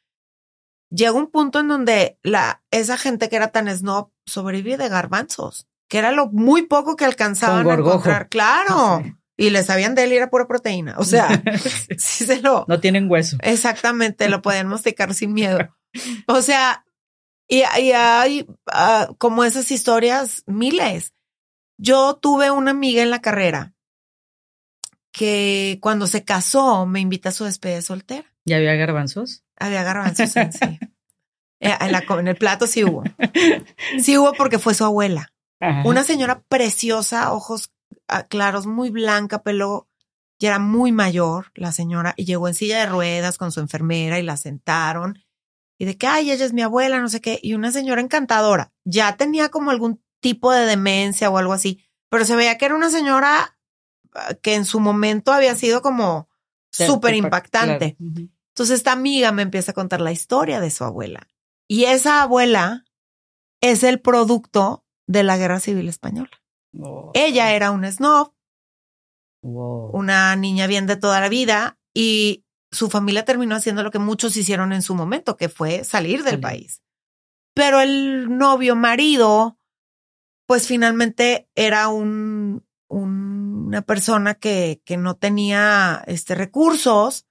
Llega 0.90 1.12
un 1.12 1.30
punto 1.30 1.60
en 1.60 1.68
donde 1.68 2.18
la, 2.22 2.62
esa 2.70 2.96
gente 2.96 3.28
que 3.28 3.36
era 3.36 3.52
tan 3.52 3.68
snob 3.68 4.10
sobrevive 4.28 4.76
de 4.76 4.88
garbanzos, 4.88 5.66
que 5.88 5.98
era 5.98 6.12
lo 6.12 6.28
muy 6.28 6.66
poco 6.66 6.96
que 6.96 7.04
alcanzaban 7.04 7.68
a 7.68 7.74
encontrar. 7.74 8.28
Claro. 8.28 9.02
Sí. 9.04 9.14
Y 9.40 9.50
le 9.50 9.62
sabían 9.62 9.94
de 9.94 10.04
él 10.04 10.12
y 10.12 10.16
era 10.16 10.30
pura 10.30 10.48
proteína. 10.48 10.96
O 10.98 11.04
sea, 11.04 11.28
sí 11.98 12.24
se 12.24 12.40
lo, 12.42 12.64
no 12.68 12.80
tienen 12.80 13.10
hueso. 13.10 13.36
exactamente, 13.40 14.28
lo 14.28 14.42
podían 14.42 14.66
masticar 14.68 15.14
sin 15.14 15.32
miedo. 15.32 15.58
O 16.26 16.42
sea, 16.42 16.84
y, 17.48 17.58
y 17.80 17.92
hay 17.92 18.46
ah, 18.66 19.10
como 19.18 19.44
esas 19.44 19.70
historias 19.70 20.42
miles. 20.46 21.14
Yo 21.78 22.16
tuve 22.16 22.50
una 22.50 22.72
amiga 22.72 23.02
en 23.02 23.10
la 23.10 23.20
carrera 23.20 23.74
que 25.12 25.78
cuando 25.80 26.06
se 26.06 26.24
casó 26.24 26.86
me 26.86 27.00
invita 27.00 27.30
a 27.30 27.32
su 27.32 27.44
despedida 27.44 27.76
de 27.76 27.82
soltera. 27.82 28.34
¿Ya 28.44 28.56
había 28.56 28.74
garbanzos? 28.74 29.44
Había 29.56 29.82
garbanzos 29.82 30.36
en 30.36 30.52
sí. 30.52 30.78
Eh, 31.60 31.74
En, 31.80 31.92
la 31.92 32.02
co- 32.06 32.18
en 32.20 32.28
el 32.28 32.36
plato 32.36 32.66
sí 32.66 32.84
hubo. 32.84 33.02
Sí 34.00 34.16
hubo 34.18 34.32
porque 34.34 34.58
fue 34.58 34.74
su 34.74 34.84
abuela. 34.84 35.32
Ajá. 35.60 35.82
Una 35.88 36.04
señora 36.04 36.42
preciosa, 36.48 37.32
ojos 37.32 37.72
ah, 38.06 38.24
claros, 38.24 38.66
muy 38.66 38.90
blanca, 38.90 39.42
pelo, 39.42 39.88
ya 40.38 40.50
era 40.50 40.58
muy 40.60 40.92
mayor 40.92 41.50
la 41.54 41.72
señora 41.72 42.14
y 42.16 42.24
llegó 42.26 42.46
en 42.48 42.54
silla 42.54 42.78
de 42.80 42.86
ruedas 42.86 43.38
con 43.38 43.50
su 43.50 43.58
enfermera 43.60 44.18
y 44.18 44.22
la 44.22 44.36
sentaron. 44.36 45.18
Y 45.80 45.84
de 45.84 45.96
que, 45.96 46.06
ay, 46.06 46.30
ella 46.30 46.44
es 46.44 46.52
mi 46.52 46.62
abuela, 46.62 46.98
no 47.00 47.08
sé 47.08 47.20
qué. 47.20 47.38
Y 47.42 47.54
una 47.54 47.70
señora 47.72 48.00
encantadora. 48.00 48.72
Ya 48.84 49.16
tenía 49.16 49.48
como 49.48 49.70
algún 49.70 50.02
tipo 50.20 50.52
de 50.52 50.64
demencia 50.66 51.30
o 51.30 51.38
algo 51.38 51.52
así, 51.52 51.84
pero 52.10 52.24
se 52.24 52.34
veía 52.36 52.56
que 52.58 52.64
era 52.66 52.74
una 52.76 52.90
señora 52.90 53.56
ah, 54.14 54.34
que 54.42 54.54
en 54.54 54.64
su 54.64 54.78
momento 54.80 55.32
había 55.32 55.54
sido 55.56 55.82
como 55.82 56.28
súper 56.70 57.12
te- 57.12 57.16
impactante. 57.18 57.96
claro. 57.96 58.28
Entonces 58.54 58.76
esta 58.76 58.90
amiga 58.92 59.30
me 59.32 59.42
empieza 59.42 59.70
a 59.70 59.74
contar 59.74 60.00
la 60.00 60.10
historia 60.12 60.60
de 60.60 60.70
su 60.70 60.82
abuela. 60.84 61.26
Y 61.68 61.84
esa 61.84 62.22
abuela 62.22 62.84
es 63.60 63.82
el 63.82 64.00
producto 64.00 64.84
de 65.06 65.22
la 65.22 65.36
Guerra 65.36 65.60
Civil 65.60 65.88
Española. 65.88 66.30
Ella 67.14 67.52
era 67.52 67.70
un 67.70 67.84
snob, 67.90 68.32
wow. 69.42 69.90
una 69.92 70.34
niña 70.36 70.66
bien 70.66 70.86
de 70.86 70.96
toda 70.96 71.20
la 71.20 71.28
vida 71.28 71.78
y 71.94 72.44
su 72.70 72.90
familia 72.90 73.24
terminó 73.24 73.54
haciendo 73.54 73.82
lo 73.82 73.90
que 73.90 73.98
muchos 73.98 74.36
hicieron 74.36 74.72
en 74.72 74.82
su 74.82 74.94
momento, 74.94 75.36
que 75.36 75.48
fue 75.48 75.84
salir 75.84 76.22
del 76.24 76.40
país. 76.40 76.82
Pero 77.54 77.80
el 77.80 78.36
novio 78.36 78.76
marido, 78.76 79.58
pues 80.46 80.66
finalmente 80.66 81.48
era 81.54 81.88
un, 81.88 82.64
un- 82.88 83.48
una 83.68 83.82
persona 83.82 84.34
que, 84.34 84.80
que 84.86 84.96
no 84.96 85.16
tenía 85.16 86.02
este, 86.06 86.34
recursos 86.34 87.26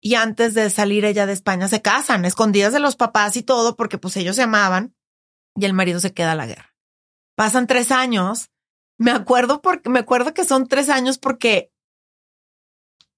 y 0.00 0.14
antes 0.14 0.54
de 0.54 0.70
salir 0.70 1.04
ella 1.04 1.26
de 1.26 1.32
España 1.32 1.68
se 1.68 1.82
casan, 1.82 2.24
escondidas 2.24 2.72
de 2.72 2.80
los 2.80 2.96
papás 2.96 3.36
y 3.36 3.42
todo, 3.42 3.76
porque 3.76 3.98
pues 3.98 4.16
ellos 4.16 4.36
se 4.36 4.42
amaban 4.42 4.94
y 5.56 5.64
el 5.64 5.72
marido 5.72 5.98
se 6.00 6.12
queda 6.12 6.32
a 6.32 6.36
la 6.36 6.46
guerra. 6.46 6.74
Pasan 7.34 7.66
tres 7.66 7.90
años. 7.90 8.50
Me 8.96 9.10
acuerdo 9.12 9.60
porque 9.62 9.88
me 9.90 10.00
acuerdo 10.00 10.34
que 10.34 10.44
son 10.44 10.66
tres 10.66 10.88
años 10.88 11.18
porque 11.18 11.70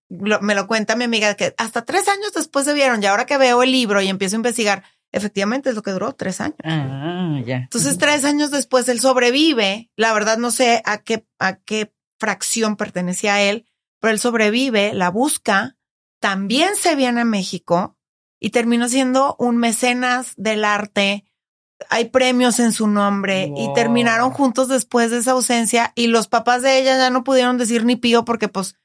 lo- 0.08 0.40
me 0.40 0.54
lo 0.54 0.66
cuenta 0.66 0.96
mi 0.96 1.04
amiga 1.04 1.34
que 1.34 1.54
hasta 1.56 1.84
tres 1.84 2.08
años 2.08 2.32
después 2.34 2.64
se 2.64 2.74
vieron 2.74 3.02
y 3.02 3.06
ahora 3.06 3.26
que 3.26 3.38
veo 3.38 3.62
el 3.62 3.70
libro 3.72 4.00
y 4.02 4.08
empiezo 4.08 4.36
a 4.36 4.38
investigar, 4.38 4.84
efectivamente 5.12 5.70
es 5.70 5.74
lo 5.76 5.82
que 5.82 5.92
duró 5.92 6.12
tres 6.14 6.40
años. 6.40 6.56
Ah, 6.64 7.40
ya. 7.44 7.56
Entonces, 7.58 7.96
tres 7.98 8.24
años 8.24 8.50
después 8.50 8.88
él 8.88 9.00
sobrevive. 9.00 9.90
La 9.96 10.12
verdad 10.12 10.36
no 10.38 10.50
sé 10.50 10.82
a 10.84 10.98
qué, 10.98 11.26
a 11.38 11.56
qué 11.56 11.92
fracción 12.18 12.76
pertenecía 12.76 13.34
a 13.34 13.42
él, 13.42 13.66
pero 14.00 14.12
él 14.12 14.18
sobrevive, 14.20 14.92
la 14.94 15.10
busca, 15.10 15.76
también 16.20 16.70
se 16.76 16.94
viene 16.96 17.22
a 17.22 17.24
México 17.24 17.96
y 18.38 18.50
terminó 18.50 18.88
siendo 18.88 19.36
un 19.38 19.56
mecenas 19.56 20.34
del 20.36 20.64
arte. 20.64 21.24
Hay 21.88 22.10
premios 22.10 22.60
en 22.60 22.72
su 22.72 22.86
nombre 22.88 23.50
y 23.56 23.72
terminaron 23.74 24.30
juntos 24.30 24.68
después 24.68 25.10
de 25.10 25.18
esa 25.18 25.32
ausencia 25.32 25.92
y 25.94 26.08
los 26.08 26.28
papás 26.28 26.62
de 26.62 26.78
ella 26.78 26.96
ya 26.98 27.10
no 27.10 27.24
pudieron 27.24 27.56
decir 27.58 27.84
ni 27.84 27.96
pío 27.96 28.24
porque 28.26 28.48
pues 28.48 28.76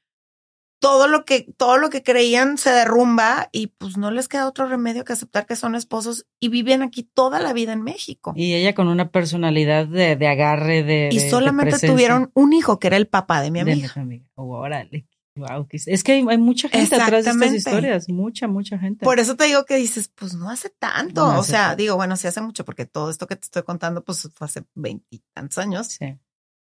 todo 0.78 1.08
lo 1.08 1.24
que 1.24 1.46
todo 1.56 1.78
lo 1.78 1.88
que 1.90 2.02
creían 2.02 2.58
se 2.58 2.70
derrumba 2.70 3.48
y 3.50 3.68
pues 3.68 3.96
no 3.96 4.10
les 4.10 4.28
queda 4.28 4.46
otro 4.46 4.66
remedio 4.66 5.04
que 5.04 5.14
aceptar 5.14 5.46
que 5.46 5.56
son 5.56 5.74
esposos 5.74 6.26
y 6.38 6.48
viven 6.48 6.82
aquí 6.82 7.02
toda 7.02 7.40
la 7.40 7.52
vida 7.54 7.72
en 7.72 7.82
México. 7.82 8.32
Y 8.36 8.54
ella 8.54 8.74
con 8.74 8.88
una 8.88 9.10
personalidad 9.10 9.86
de, 9.86 10.16
de 10.16 10.28
agarre, 10.28 10.82
de. 10.82 11.08
Y 11.12 11.16
de- 11.18 11.24
de 11.24 11.30
solamente 11.30 11.76
tuvieron 11.86 12.30
un 12.34 12.52
hijo 12.52 12.78
que 12.78 12.86
era 12.88 12.96
el 12.98 13.08
papá 13.08 13.40
de 13.40 13.50
mi 13.50 13.62
de 13.62 13.72
amiga. 13.72 13.90
tu 13.92 14.00
amiga. 14.00 14.26
Oh, 14.34 14.56
órale. 14.58 15.06
Wow, 15.36 15.68
es 15.70 16.02
que 16.02 16.12
hay, 16.12 16.24
hay 16.26 16.38
mucha 16.38 16.68
gente 16.70 16.94
atrás 16.94 17.26
de 17.26 17.30
estas 17.30 17.52
historias. 17.52 18.08
Mucha, 18.08 18.48
mucha 18.48 18.78
gente. 18.78 19.04
Por 19.04 19.20
eso 19.20 19.36
te 19.36 19.44
digo 19.44 19.66
que 19.66 19.76
dices, 19.76 20.08
pues 20.08 20.34
no 20.34 20.48
hace 20.48 20.70
tanto. 20.70 21.30
No 21.30 21.40
o 21.40 21.42
sea, 21.42 21.68
tanto. 21.68 21.76
digo, 21.76 21.96
bueno, 21.96 22.16
sí 22.16 22.26
hace 22.26 22.40
mucho 22.40 22.64
porque 22.64 22.86
todo 22.86 23.10
esto 23.10 23.26
que 23.26 23.36
te 23.36 23.44
estoy 23.44 23.62
contando, 23.62 24.02
pues 24.02 24.28
fue 24.34 24.46
hace 24.46 24.64
veintitantos 24.74 25.58
años. 25.58 25.88
Sí. 25.88 26.18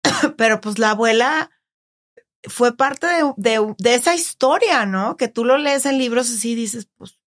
Pero 0.36 0.60
pues 0.60 0.78
la 0.78 0.90
abuela 0.90 1.50
fue 2.44 2.76
parte 2.76 3.08
de, 3.08 3.32
de, 3.36 3.74
de 3.78 3.94
esa 3.94 4.14
historia, 4.14 4.86
¿no? 4.86 5.16
Que 5.16 5.26
tú 5.26 5.44
lo 5.44 5.58
lees 5.58 5.84
en 5.84 5.98
libros 5.98 6.30
así 6.30 6.52
y 6.52 6.56
dices, 6.56 6.88
pues, 6.96 7.18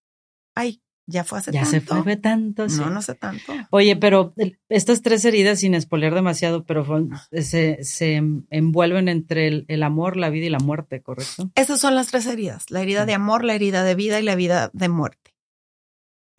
ay, 0.54 0.82
ya 1.06 1.22
fue 1.24 1.38
hace 1.38 1.52
Ya 1.52 1.60
tanto. 1.62 1.70
se 1.70 1.80
fue 1.80 2.02
fue 2.02 2.16
tanto. 2.16 2.68
sí. 2.68 2.80
No, 2.80 2.90
no 2.90 3.00
sé 3.02 3.14
tanto. 3.14 3.52
Oye, 3.70 3.94
pero 3.96 4.34
estas 4.68 5.02
tres 5.02 5.24
heridas, 5.24 5.60
sin 5.60 5.80
spoiler 5.80 6.14
demasiado, 6.14 6.64
pero 6.64 6.84
fue- 6.84 7.06
se, 7.42 7.82
se 7.84 8.16
envuelven 8.50 9.08
entre 9.08 9.46
el, 9.48 9.64
el 9.68 9.82
amor, 9.82 10.16
la 10.16 10.30
vida 10.30 10.46
y 10.46 10.50
la 10.50 10.58
muerte, 10.58 11.02
¿correcto? 11.02 11.50
Esas 11.54 11.80
son 11.80 11.94
las 11.94 12.08
tres 12.08 12.26
heridas, 12.26 12.70
la 12.70 12.82
herida 12.82 13.02
Sí. 13.02 13.06
de 13.06 13.14
amor, 13.14 13.44
la 13.44 13.54
herida 13.54 13.84
de 13.84 13.94
vida 13.94 14.18
y 14.20 14.24
la 14.24 14.34
vida 14.34 14.70
de 14.72 14.88
muerte. 14.88 15.34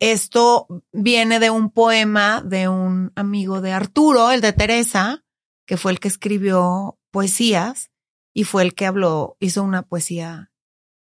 Esto 0.00 0.66
viene 0.92 1.40
de 1.40 1.50
un 1.50 1.70
poema 1.70 2.40
de 2.44 2.68
un 2.68 3.12
amigo 3.16 3.60
de 3.60 3.72
Arturo, 3.72 4.30
el 4.30 4.40
de 4.40 4.52
Teresa, 4.52 5.24
que 5.66 5.76
fue 5.76 5.90
el 5.92 5.98
que 5.98 6.08
escribió 6.08 6.98
poesías 7.10 7.90
y 8.34 8.44
fue 8.44 8.62
el 8.62 8.74
que 8.74 8.86
habló, 8.86 9.36
hizo 9.40 9.62
una 9.64 9.82
poesía 9.82 10.52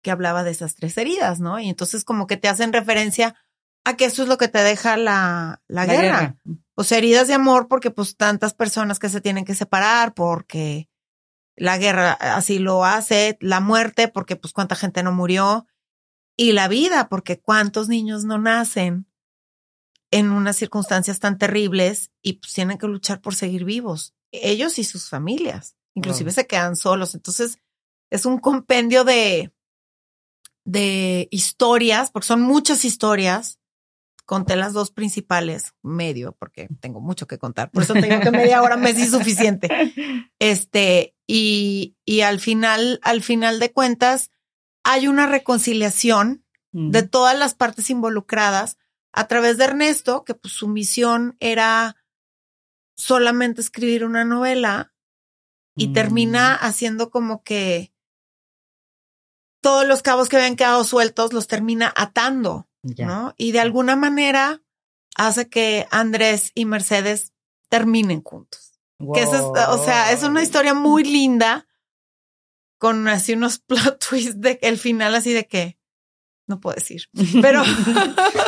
que 0.02 0.10
hablaba 0.10 0.44
de 0.44 0.50
esas 0.50 0.74
tres 0.74 0.96
heridas, 0.98 1.40
¿no? 1.40 1.58
Y 1.58 1.68
entonces 1.68 2.04
como 2.04 2.26
que 2.26 2.36
te 2.36 2.48
hacen 2.48 2.72
referencia 2.72 3.36
a 3.84 3.96
que 3.96 4.04
eso 4.04 4.22
es 4.22 4.28
lo 4.28 4.38
que 4.38 4.48
te 4.48 4.58
deja 4.58 4.96
la, 4.96 5.62
la, 5.66 5.86
guerra. 5.86 6.36
Pues 6.74 6.92
heridas 6.92 7.28
de 7.28 7.34
amor 7.34 7.68
porque 7.68 7.90
pues 7.90 8.16
tantas 8.16 8.54
personas 8.54 8.98
que 8.98 9.08
se 9.08 9.20
tienen 9.20 9.44
que 9.44 9.54
separar 9.54 10.14
porque 10.14 10.88
la 11.56 11.78
guerra 11.78 12.12
así 12.12 12.58
lo 12.58 12.84
hace, 12.84 13.38
la 13.40 13.60
muerte 13.60 14.08
porque 14.08 14.36
pues 14.36 14.52
cuánta 14.52 14.76
gente 14.76 15.02
no 15.02 15.12
murió 15.12 15.66
y 16.36 16.52
la 16.52 16.68
vida, 16.68 17.08
porque 17.08 17.40
cuántos 17.40 17.88
niños 17.88 18.24
no 18.24 18.38
nacen 18.38 19.06
en 20.10 20.30
unas 20.30 20.56
circunstancias 20.56 21.20
tan 21.20 21.38
terribles 21.38 22.10
y 22.22 22.34
pues 22.34 22.52
tienen 22.52 22.78
que 22.78 22.86
luchar 22.86 23.20
por 23.20 23.34
seguir 23.34 23.64
vivos, 23.64 24.14
ellos 24.30 24.78
y 24.78 24.84
sus 24.84 25.08
familias, 25.08 25.76
inclusive 25.94 26.30
se 26.32 26.46
quedan 26.46 26.76
solos. 26.76 27.14
Entonces, 27.14 27.58
es 28.10 28.26
un 28.26 28.38
compendio 28.38 29.04
de, 29.04 29.52
de 30.64 31.28
historias, 31.30 32.10
porque 32.10 32.26
son 32.26 32.42
muchas 32.42 32.84
historias. 32.84 33.58
Conté 34.24 34.56
las 34.56 34.72
dos 34.72 34.92
principales, 34.92 35.74
medio, 35.82 36.32
porque 36.38 36.68
tengo 36.80 37.00
mucho 37.00 37.26
que 37.26 37.38
contar. 37.38 37.70
Por 37.70 37.82
eso 37.82 37.92
tengo 37.94 38.20
que 38.20 38.30
media 38.30 38.62
hora 38.62 38.76
me 38.76 38.90
es 38.90 39.10
suficiente. 39.10 39.68
Este, 40.38 41.14
y, 41.26 41.96
y 42.04 42.22
al 42.22 42.40
final, 42.40 42.98
al 43.02 43.22
final 43.22 43.60
de 43.60 43.72
cuentas, 43.72 44.30
hay 44.84 45.06
una 45.06 45.26
reconciliación 45.26 46.44
de 46.72 47.02
todas 47.02 47.38
las 47.38 47.54
partes 47.54 47.90
involucradas 47.90 48.78
a 49.12 49.28
través 49.28 49.58
de 49.58 49.64
Ernesto, 49.64 50.24
que 50.24 50.34
pues 50.34 50.54
su 50.54 50.68
misión 50.68 51.36
era 51.38 51.96
solamente 52.96 53.60
escribir 53.60 54.04
una 54.04 54.24
novela 54.24 54.94
y 55.76 55.92
termina 55.92 56.54
mm. 56.54 56.64
haciendo 56.64 57.10
como 57.10 57.42
que 57.42 57.91
todos 59.62 59.86
los 59.86 60.02
cabos 60.02 60.28
que 60.28 60.36
habían 60.36 60.56
quedado 60.56 60.84
sueltos 60.84 61.32
los 61.32 61.46
termina 61.46 61.92
atando, 61.96 62.68
¿no? 62.82 63.32
Y 63.38 63.52
de 63.52 63.60
alguna 63.60 63.96
manera 63.96 64.60
hace 65.16 65.48
que 65.48 65.86
Andrés 65.90 66.52
y 66.54 66.66
Mercedes 66.66 67.32
terminen 67.70 68.22
juntos. 68.22 68.80
Que 69.14 69.24
o 69.24 69.84
sea, 69.84 70.12
es 70.12 70.22
una 70.22 70.42
historia 70.42 70.74
muy 70.74 71.04
linda 71.04 71.66
con 72.78 73.08
así 73.08 73.32
unos 73.32 73.58
plot 73.66 74.04
twists 74.04 74.40
de 74.40 74.58
el 74.62 74.78
final 74.78 75.14
así 75.14 75.32
de 75.32 75.46
que 75.46 75.78
no 76.46 76.60
puedo 76.60 76.74
decir, 76.74 77.04
pero 77.40 77.62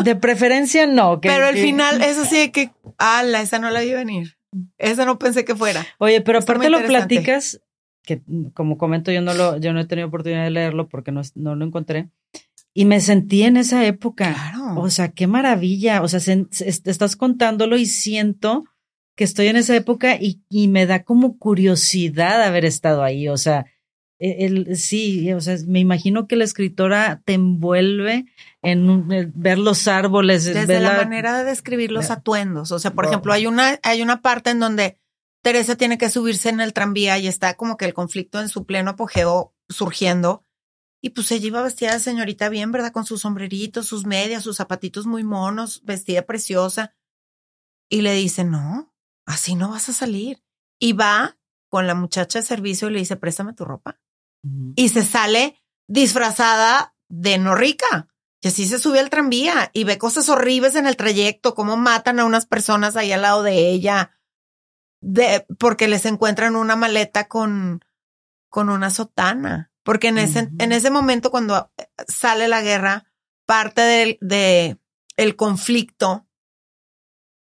de 0.05 0.17
preferencia 0.17 0.87
no. 0.87 1.21
pero 1.21 1.49
el 1.49 1.57
final 1.57 2.03
es 2.03 2.19
así 2.19 2.37
de 2.37 2.53
que, 2.53 2.73
ala, 2.99 3.41
esa 3.41 3.59
no 3.59 3.71
la 3.71 3.81
vi 3.81 3.95
venir. 3.95 4.37
Esa 4.79 5.05
no 5.05 5.19
pensé 5.19 5.45
que 5.45 5.55
fuera. 5.55 5.87
Oye, 5.99 6.21
pero 6.21 6.39
aparte 6.39 6.71
lo 6.71 6.85
platicas, 6.85 7.61
que 8.05 8.23
como 8.53 8.79
comento, 8.79 9.11
yo 9.11 9.21
no 9.21 9.35
lo, 9.35 9.59
yo 9.59 9.73
no 9.73 9.81
he 9.81 9.87
tenido 9.87 10.09
oportunidad 10.09 10.45
de 10.45 10.51
leerlo 10.51 10.89
porque 10.89 11.13
no, 11.13 11.23
no 11.35 11.55
lo 11.55 11.65
encontré. 11.65 12.11
Y 12.73 12.85
me 12.85 13.01
sentí 13.01 13.43
en 13.45 13.57
esa 13.57 13.87
época. 13.87 14.35
Claro. 14.35 14.81
O 14.81 14.91
sea, 14.91 15.13
qué 15.13 15.27
maravilla. 15.27 16.03
O 16.03 16.09
sea, 16.09 16.21
estás 16.51 17.17
contándolo 17.17 17.77
y 17.77 17.87
siento 17.87 18.65
que 19.17 19.25
estoy 19.25 19.47
en 19.47 19.57
esa 19.57 19.77
época 19.77 20.17
y, 20.17 20.43
y 20.49 20.67
me 20.69 20.87
da 20.87 21.05
como 21.05 21.39
curiosidad 21.39 22.43
haber 22.43 22.65
estado 22.65 23.05
ahí. 23.05 23.29
O 23.29 23.37
sea, 23.37 23.67
e, 24.19 24.47
el, 24.47 24.77
sí, 24.77 25.33
o 25.33 25.41
sea, 25.41 25.57
me 25.67 25.81
imagino 25.81 26.27
que 26.27 26.37
la 26.37 26.45
escritora 26.45 27.23
te 27.25 27.35
envuelve 27.35 28.27
en 28.63 29.33
ver 29.35 29.59
los 29.59 29.87
árboles. 29.87 30.45
Desde 30.45 30.81
la, 30.81 30.97
manera 30.97 31.39
de 31.39 31.45
describir 31.45 31.93
los 31.93 32.11
atuendos. 32.11 32.73
O 32.73 32.79
sea, 32.79 32.93
por 32.93 33.07
ejemplo, 33.07 33.33
hay 33.33 33.47
una, 33.47 33.79
hay 33.83 34.03
una 34.03 34.21
parte 34.21 34.51
en 34.51 34.61
donde 34.61 34.99
Teresa 35.45 35.77
tiene 35.77 35.99
que 35.99 36.09
subirse 36.09 36.49
en 36.49 36.63
el 36.63 36.73
tranvía 36.73 37.19
y 37.19 37.27
está 37.27 37.55
como 37.55 37.77
que 37.77 37.85
el 37.85 37.93
conflicto 37.93 38.41
en 38.41 38.49
su 38.49 38.65
pleno 38.65 38.93
apogeo 38.93 39.55
surgiendo. 39.69 40.47
Y 41.03 41.11
pues 41.11 41.31
ella 41.33 41.49
iba 41.49 41.63
vestida 41.63 41.93
de 41.93 42.01
señorita 42.01 42.49
bien, 42.49 42.73
¿verdad? 42.73 42.93
Con 42.93 43.05
sus 43.05 43.21
sombreritos, 43.21 43.87
sus 43.87 44.07
medias, 44.07 44.43
sus 44.43 44.57
zapatitos 44.57 45.05
muy 45.05 45.23
monos, 45.23 45.83
vestida 45.85 46.23
preciosa. 46.23 46.97
Y 47.91 48.01
le 48.01 48.15
dice, 48.15 48.43
no, 48.43 48.95
así 49.27 49.55
no 49.55 49.69
vas 49.69 49.91
a 49.91 49.93
salir. 49.93 50.43
Y 50.79 50.95
va 50.95 51.37
con 51.69 51.87
la 51.87 51.95
muchacha 51.95 52.39
de 52.39 52.47
servicio 52.47 52.89
y 52.89 52.93
le 52.93 53.01
dice, 53.01 53.17
préstame 53.17 53.53
tu 53.53 53.67
ropa 53.67 54.01
y 54.77 54.89
se 54.89 55.05
sale 55.05 55.59
disfrazada 55.87 56.97
de 57.11 57.37
no 57.37 57.55
rica. 57.55 58.09
Y 58.41 58.49
así 58.49 58.67
se 58.67 58.79
sube 58.79 58.99
al 58.99 59.11
tranvía 59.11 59.71
y 59.75 59.85
ve 59.85 59.99
cosas 59.99 60.31
horribles 60.31 60.75
en 60.75 60.87
el 60.87 60.97
trayecto, 60.97 61.55
cómo 61.55 61.77
matan 61.77 62.19
a 62.19 62.25
unas 62.25 62.47
personas 62.47 62.97
ahí 62.97 63.13
al 63.13 63.23
lado 63.23 63.43
de 63.43 63.71
ella, 63.71 64.19
de, 65.05 65.47
porque 65.59 65.87
les 65.87 66.07
encuentran 66.07 66.57
una 66.57 66.77
maleta 66.77 67.29
con, 67.29 67.85
con 68.49 68.69
una 68.69 68.91
sotana. 68.91 69.71
Porque 69.83 70.09
en 70.09 70.19
ese, 70.19 70.51
en 70.59 70.73
ese 70.73 70.91
momento, 70.91 71.31
cuando 71.31 71.71
eh, 71.77 71.87
sale 72.09 72.49
la 72.49 72.63
guerra, 72.63 73.05
parte 73.47 73.83
del 73.83 74.19
de 74.23 74.79
el 75.17 75.37
conflicto 75.37 76.27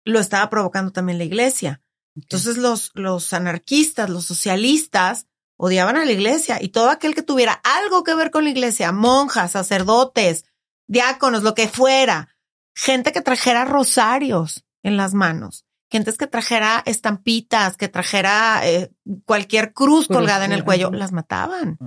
lo 0.05 0.20
estaba 0.20 0.50
provocando 0.50 0.92
también 0.92 1.18
la 1.18 1.24
iglesia. 1.24 1.81
Entonces 2.14 2.59
los, 2.59 2.90
los 2.94 3.33
anarquistas, 3.33 4.11
los 4.11 4.27
socialistas, 4.27 5.27
odiaban 5.57 5.96
a 5.96 6.05
la 6.05 6.12
iglesia 6.12 6.59
y 6.61 6.68
todo 6.68 6.90
aquel 6.90 7.14
que 7.14 7.22
tuviera 7.22 7.53
algo 7.64 8.05
que 8.05 8.14
ver 8.14 8.31
con 8.31 8.44
la 8.44 8.50
iglesia, 8.50 8.92
monjas, 8.92 9.53
sacerdotes, 9.53 10.44
diáconos, 10.87 11.42
lo 11.42 11.55
que 11.55 11.68
fuera, 11.68 12.37
gente 12.74 13.12
que 13.12 13.22
trajera 13.22 13.64
rosarios 13.64 14.64
en 14.83 14.96
las 14.96 15.14
manos, 15.14 15.64
gentes 15.94 16.18
que 16.18 16.26
trajera 16.26 16.83
estampitas, 16.87 17.76
que 17.76 17.87
trajera 17.87 18.62
eh, 18.64 18.90
cualquier 19.24 19.72
cruz 19.72 20.09
colgada 20.09 20.44
en 20.44 20.50
el 20.50 20.64
cuello, 20.64 20.90
las 20.90 21.12
mataban 21.12 21.78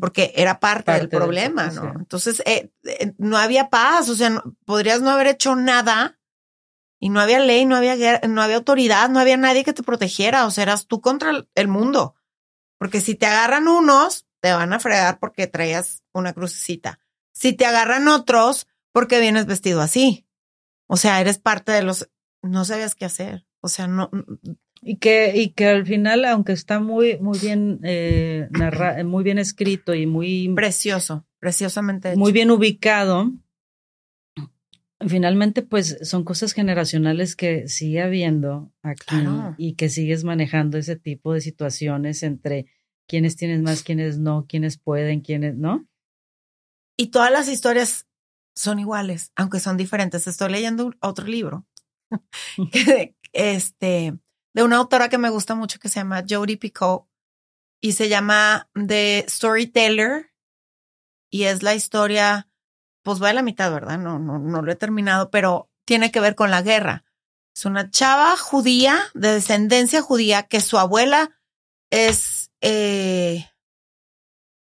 porque 0.00 0.32
era 0.34 0.58
parte, 0.58 0.90
del 0.90 1.08
problema, 1.08 1.68
¿no? 1.68 1.94
Entonces, 1.96 2.42
eh, 2.44 2.72
eh, 2.82 3.12
no 3.18 3.38
había 3.38 3.70
paz, 3.70 4.08
o 4.08 4.16
sea, 4.16 4.42
podrías 4.64 5.00
no 5.00 5.10
haber 5.10 5.28
hecho 5.28 5.54
nada 5.54 6.18
y 6.98 7.08
no 7.08 7.20
había 7.20 7.38
ley, 7.38 7.66
no 7.66 7.76
había, 7.76 8.20
no 8.26 8.42
había 8.42 8.56
autoridad, 8.56 9.08
no 9.10 9.20
había 9.20 9.36
nadie 9.36 9.62
que 9.62 9.72
te 9.72 9.84
protegiera, 9.84 10.44
o 10.44 10.50
sea, 10.50 10.62
eras 10.62 10.88
tú 10.88 11.00
contra 11.00 11.46
el 11.54 11.68
mundo. 11.68 12.16
Porque 12.78 13.00
si 13.00 13.14
te 13.14 13.26
agarran 13.26 13.68
unos, 13.68 14.26
te 14.40 14.52
van 14.52 14.72
a 14.72 14.80
fregar 14.80 15.20
porque 15.20 15.46
traías 15.46 16.02
una 16.12 16.32
crucecita. 16.32 16.98
Si 17.32 17.52
te 17.52 17.64
agarran 17.64 18.08
otros, 18.08 18.66
porque 18.90 19.20
vienes 19.20 19.46
vestido 19.46 19.82
así. 19.82 20.26
O 20.88 20.96
sea, 20.96 21.20
eres 21.20 21.38
parte 21.38 21.70
de 21.70 21.82
los, 21.82 22.10
no 22.46 22.64
sabías 22.64 22.94
qué 22.94 23.04
hacer. 23.04 23.46
O 23.60 23.68
sea, 23.68 23.86
no. 23.88 24.10
Y 24.82 24.98
que, 24.98 25.32
y 25.36 25.50
que 25.50 25.66
al 25.66 25.86
final, 25.86 26.24
aunque 26.24 26.52
está 26.52 26.78
muy, 26.78 27.18
muy 27.18 27.38
bien 27.38 27.80
eh, 27.82 28.48
muy 29.04 29.24
bien 29.24 29.38
escrito 29.38 29.94
y 29.94 30.06
muy 30.06 30.52
precioso, 30.54 31.26
preciosamente 31.40 32.14
muy 32.14 32.30
bien 32.30 32.50
ubicado, 32.50 33.32
finalmente, 35.08 35.62
pues 35.62 35.98
son 36.02 36.24
cosas 36.24 36.52
generacionales 36.52 37.34
que 37.36 37.68
sigue 37.68 38.02
habiendo 38.02 38.72
aquí 38.82 39.16
y 39.56 39.74
que 39.74 39.88
sigues 39.88 40.24
manejando 40.24 40.78
ese 40.78 40.96
tipo 40.96 41.32
de 41.32 41.40
situaciones 41.40 42.22
entre 42.22 42.66
quienes 43.08 43.36
tienen 43.36 43.62
más, 43.62 43.82
quienes 43.82 44.18
no, 44.18 44.46
quienes 44.48 44.78
pueden, 44.78 45.20
quienes 45.20 45.56
no. 45.56 45.86
Y 46.96 47.08
todas 47.08 47.30
las 47.30 47.48
historias 47.48 48.06
son 48.54 48.78
iguales, 48.78 49.32
aunque 49.36 49.60
son 49.60 49.76
diferentes. 49.76 50.26
Estoy 50.26 50.50
leyendo 50.50 50.92
otro 51.00 51.26
libro 51.26 51.66
este, 53.32 54.18
de 54.54 54.62
una 54.62 54.76
autora 54.76 55.08
que 55.08 55.18
me 55.18 55.30
gusta 55.30 55.54
mucho 55.54 55.78
que 55.78 55.88
se 55.88 56.00
llama 56.00 56.24
Jodie 56.28 56.56
Picot 56.56 57.06
y 57.80 57.92
se 57.92 58.08
llama 58.08 58.68
The 58.74 59.24
Storyteller 59.28 60.32
y 61.30 61.44
es 61.44 61.62
la 61.62 61.74
historia 61.74 62.48
pues 63.02 63.22
va 63.22 63.30
a 63.30 63.34
la 63.34 63.42
mitad, 63.42 63.72
¿verdad? 63.72 63.98
No, 63.98 64.18
no, 64.18 64.40
no 64.40 64.62
lo 64.62 64.72
he 64.72 64.74
terminado, 64.74 65.30
pero 65.30 65.70
tiene 65.84 66.10
que 66.10 66.18
ver 66.18 66.34
con 66.34 66.50
la 66.50 66.62
guerra. 66.62 67.04
Es 67.54 67.64
una 67.64 67.88
chava 67.88 68.36
judía, 68.36 68.98
de 69.14 69.34
descendencia 69.34 70.02
judía, 70.02 70.42
que 70.42 70.60
su 70.60 70.76
abuela 70.76 71.38
es 71.90 72.50
eh, 72.60 73.46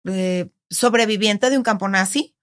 eh, 0.04 0.50
sobreviviente 0.70 1.50
de 1.50 1.56
un 1.56 1.64
campo 1.64 1.88
nazi 1.88 2.36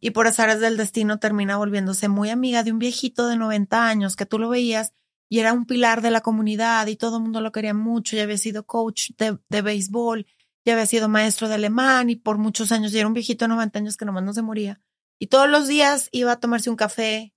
y 0.00 0.10
por 0.10 0.26
azares 0.26 0.60
del 0.60 0.76
destino 0.76 1.18
termina 1.18 1.56
volviéndose 1.56 2.08
muy 2.08 2.30
amiga 2.30 2.62
de 2.62 2.72
un 2.72 2.78
viejito 2.78 3.26
de 3.26 3.36
90 3.36 3.88
años 3.88 4.16
que 4.16 4.26
tú 4.26 4.38
lo 4.38 4.48
veías 4.48 4.92
y 5.28 5.40
era 5.40 5.52
un 5.52 5.66
pilar 5.66 6.02
de 6.02 6.10
la 6.10 6.20
comunidad 6.20 6.86
y 6.86 6.96
todo 6.96 7.16
el 7.16 7.22
mundo 7.22 7.40
lo 7.40 7.52
quería 7.52 7.74
mucho 7.74 8.16
y 8.16 8.20
había 8.20 8.38
sido 8.38 8.64
coach 8.64 9.10
de, 9.18 9.38
de 9.48 9.62
béisbol 9.62 10.26
y 10.64 10.70
había 10.70 10.86
sido 10.86 11.08
maestro 11.08 11.48
de 11.48 11.54
alemán 11.54 12.10
y 12.10 12.16
por 12.16 12.38
muchos 12.38 12.72
años 12.72 12.92
y 12.92 12.98
era 12.98 13.06
un 13.06 13.14
viejito 13.14 13.44
de 13.44 13.48
90 13.48 13.78
años 13.78 13.96
que 13.96 14.04
nomás 14.04 14.24
no 14.24 14.32
se 14.32 14.42
moría. 14.42 14.80
Y 15.18 15.28
todos 15.28 15.48
los 15.48 15.66
días 15.66 16.08
iba 16.12 16.32
a 16.32 16.40
tomarse 16.40 16.70
un 16.70 16.76
café 16.76 17.32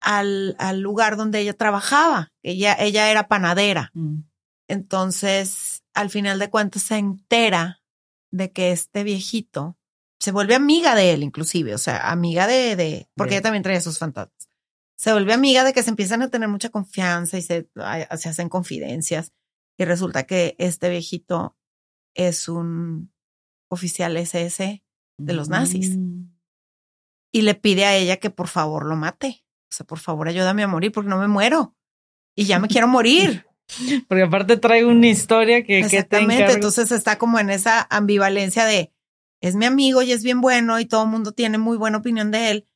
al, 0.00 0.56
al 0.58 0.80
lugar 0.80 1.16
donde 1.16 1.40
ella 1.40 1.54
trabajaba. 1.54 2.32
Ella, 2.42 2.76
ella 2.78 3.10
era 3.10 3.28
panadera. 3.28 3.90
Mm. 3.94 4.20
Entonces, 4.68 5.82
al 5.94 6.10
final 6.10 6.38
de 6.38 6.50
cuentas, 6.50 6.82
se 6.82 6.96
entera 6.96 7.82
de 8.30 8.52
que 8.52 8.72
este 8.72 9.04
viejito 9.04 9.77
se 10.20 10.32
vuelve 10.32 10.54
amiga 10.54 10.94
de 10.94 11.12
él, 11.12 11.22
inclusive, 11.22 11.74
o 11.74 11.78
sea, 11.78 12.10
amiga 12.10 12.46
de, 12.46 12.76
de 12.76 13.08
porque 13.14 13.34
ella 13.34 13.42
también 13.42 13.62
traía 13.62 13.80
sus 13.80 13.98
fantasmas. 13.98 14.48
Se 14.96 15.12
vuelve 15.12 15.32
amiga 15.32 15.62
de 15.62 15.72
que 15.72 15.82
se 15.82 15.90
empiezan 15.90 16.22
a 16.22 16.30
tener 16.30 16.48
mucha 16.48 16.70
confianza 16.70 17.38
y 17.38 17.42
se, 17.42 17.68
se 18.16 18.28
hacen 18.28 18.48
confidencias. 18.48 19.32
Y 19.78 19.84
resulta 19.84 20.24
que 20.24 20.56
este 20.58 20.90
viejito 20.90 21.56
es 22.16 22.48
un 22.48 23.12
oficial 23.70 24.16
SS 24.16 24.82
de 25.18 25.32
los 25.32 25.48
nazis. 25.48 25.96
Mm 25.96 26.38
y 27.32 27.42
le 27.42 27.54
pide 27.54 27.84
a 27.84 27.94
ella 27.94 28.18
que 28.18 28.30
por 28.30 28.48
favor 28.48 28.86
lo 28.86 28.96
mate. 28.96 29.44
O 29.70 29.74
sea, 29.74 29.86
por 29.86 29.98
favor, 29.98 30.28
ayúdame 30.28 30.62
a 30.62 30.68
morir 30.68 30.92
porque 30.92 31.10
no 31.10 31.18
me 31.18 31.28
muero. 31.28 31.76
Y 32.34 32.44
ya 32.44 32.58
me 32.58 32.68
quiero 32.68 32.88
morir. 32.88 33.46
Porque 34.08 34.22
aparte 34.22 34.56
trae 34.56 34.84
una 34.84 35.08
historia 35.08 35.62
que, 35.62 35.80
Exactamente, 35.80 36.52
entonces 36.52 36.90
está 36.90 37.18
como 37.18 37.38
en 37.38 37.50
esa 37.50 37.86
ambivalencia 37.90 38.64
de 38.64 38.92
es 39.40 39.54
mi 39.54 39.66
amigo 39.66 40.02
y 40.02 40.12
es 40.12 40.22
bien 40.22 40.40
bueno 40.40 40.80
y 40.80 40.86
todo 40.86 41.04
el 41.04 41.10
mundo 41.10 41.32
tiene 41.32 41.58
muy 41.58 41.76
buena 41.76 41.98
opinión 41.98 42.30
de 42.30 42.50
él, 42.50 42.68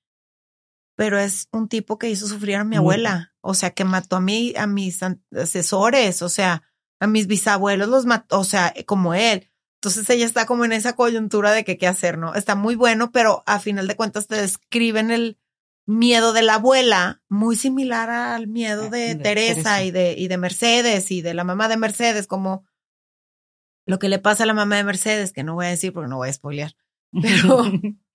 pero 0.97 1.19
es 1.19 1.49
un 1.53 1.69
tipo 1.69 1.99
que 1.99 2.11
hizo 2.11 2.29
sufrir 2.29 2.57
a 2.57 2.65
mi 2.65 2.77
abuela, 2.77 3.35
o 3.41 3.55
sea, 3.55 3.71
que 3.71 3.85
mató 3.85 4.17
a 4.17 4.21
mí, 4.21 4.55
a 4.57 4.67
mis 4.67 5.01
asesores, 5.35 6.23
o 6.23 6.29
sea, 6.29 6.63
a 7.01 7.07
mis 7.07 7.27
bisabuelos 7.27 7.89
los 7.89 8.07
mató, 8.07 8.39
o 8.39 8.45
sea, 8.45 8.73
como 8.87 9.15
él. 9.15 9.51
Entonces 9.81 10.09
ella 10.11 10.25
está 10.25 10.47
como 10.47 10.65
en 10.65 10.73
esa 10.73 10.95
coyuntura 10.95 11.51
de 11.51 11.65
que 11.65 11.77
qué 11.77 11.89
hacer, 11.89 12.17
¿no? 12.17 12.35
Está 12.37 12.55
muy 12.55 12.77
bueno, 12.77 13.11
pero 13.11 13.43
a 13.47 13.59
final 13.59 13.89
de 13.89 13.97
cuentas 13.97 14.29
te 14.29 14.37
describen 14.37 15.11
el 15.11 15.39
miedo 15.87 16.33
de 16.33 16.43
la 16.43 16.55
abuela, 16.55 17.23
muy 17.29 17.57
similar 17.57 18.09
al 18.09 18.47
miedo 18.47 18.89
de, 18.89 19.17
Teresa, 19.17 19.83
y 19.83 19.91
de, 19.91 20.15
y 20.17 20.29
de 20.29 20.37
Mercedes 20.37 21.11
y 21.11 21.23
de 21.23 21.35
la 21.35 21.43
mamá 21.43 21.67
de 21.67 21.77
Mercedes, 21.77 22.29
como 22.29 22.65
lo 23.87 23.99
que 23.99 24.09
le 24.09 24.19
pasa 24.19 24.45
a 24.45 24.47
la 24.47 24.55
mamá 24.55 24.77
de 24.77 24.85
Mercedes, 24.85 25.33
que 25.33 25.45
no 25.45 25.55
voy 25.55 25.67
a 25.67 25.71
decir 25.71 25.93
porque 25.93 26.09
no 26.09 26.17
voy 26.17 26.29
a 26.29 26.33
spoilear. 26.33 26.75
Pero, 27.21 27.71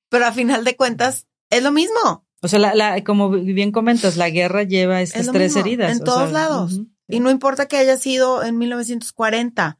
pero 0.09 0.25
a 0.25 0.31
final 0.31 0.63
de 0.63 0.75
cuentas 0.75 1.27
es 1.51 1.61
lo 1.61 1.71
mismo. 1.71 2.25
O 2.41 2.47
sea, 2.47 2.57
la, 2.57 3.03
como 3.03 3.29
bien 3.29 3.71
comentas, 3.71 4.17
la 4.17 4.29
guerra 4.29 4.63
lleva 4.63 5.01
estas 5.01 5.31
tres 5.31 5.55
heridas. 5.55 5.91
En 5.91 6.03
todos 6.03 6.31
lados. 6.31 6.81
Y 7.07 7.19
no 7.19 7.29
importa 7.29 7.67
que 7.67 7.77
haya 7.77 7.97
sido 7.97 8.43
en 8.43 8.57
1940. 8.57 9.79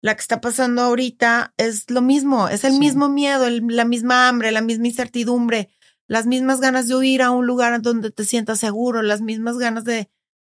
La 0.00 0.14
que 0.14 0.20
está 0.20 0.40
pasando 0.40 0.82
ahorita 0.82 1.54
es 1.56 1.90
lo 1.90 2.02
mismo, 2.02 2.48
es 2.48 2.62
el 2.62 2.78
mismo 2.78 3.08
miedo, 3.08 3.48
la 3.50 3.84
misma 3.84 4.28
hambre, 4.28 4.52
la 4.52 4.60
misma 4.60 4.86
incertidumbre, 4.86 5.70
las 6.06 6.24
mismas 6.24 6.60
ganas 6.60 6.86
de 6.86 6.94
huir 6.94 7.20
a 7.20 7.32
un 7.32 7.46
lugar 7.46 7.82
donde 7.82 8.12
te 8.12 8.24
sientas 8.24 8.60
seguro, 8.60 9.02
las 9.02 9.22
mismas 9.22 9.58
ganas 9.58 9.84
de 9.84 10.08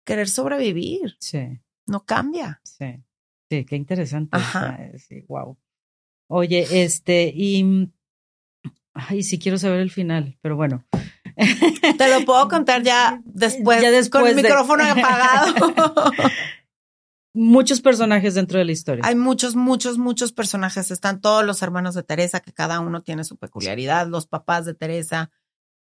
querer 0.04 0.28
sobrevivir. 0.28 1.16
Sí. 1.20 1.62
No 1.86 2.06
cambia. 2.06 2.60
Sí. 2.64 3.02
Sí, 3.50 3.66
qué 3.66 3.76
interesante. 3.76 4.38
Ajá. 4.38 4.78
Sí, 4.98 5.24
wow. 5.28 5.58
Oye, 6.28 6.84
este, 6.84 7.32
y 7.34 7.92
ay, 8.94 9.24
sí 9.24 9.40
quiero 9.40 9.58
saber 9.58 9.80
el 9.80 9.92
final, 9.92 10.38
pero 10.42 10.56
bueno. 10.56 10.86
Te 11.98 12.10
lo 12.10 12.26
puedo 12.26 12.48
contar 12.50 12.84
ya 12.84 13.22
después, 13.26 13.82
ya 13.82 13.92
después 13.92 14.22
con 14.22 14.30
el 14.30 14.36
micrófono 14.36 14.84
apagado. 14.84 15.72
muchos 17.34 17.82
personajes 17.82 18.36
dentro 18.36 18.60
de 18.60 18.66
la 18.66 18.72
historia. 18.72 19.04
Hay 19.06 19.16
muchos, 19.16 19.56
muchos, 19.56 19.98
muchos 19.98 20.32
personajes. 20.32 20.92
Están 20.92 21.22
todos 21.22 21.46
los 21.46 21.62
hermanos 21.62 21.96
de 21.96 22.04
Teresa, 22.04 22.42
que 22.42 22.54
cada 22.54 22.80
uno 22.80 23.02
tiene 23.02 23.24
su 23.24 23.38
peculiaridad, 23.38 24.08
los 24.08 24.28
papás 24.28 24.66
de 24.66 24.74
Teresa. 24.74 25.32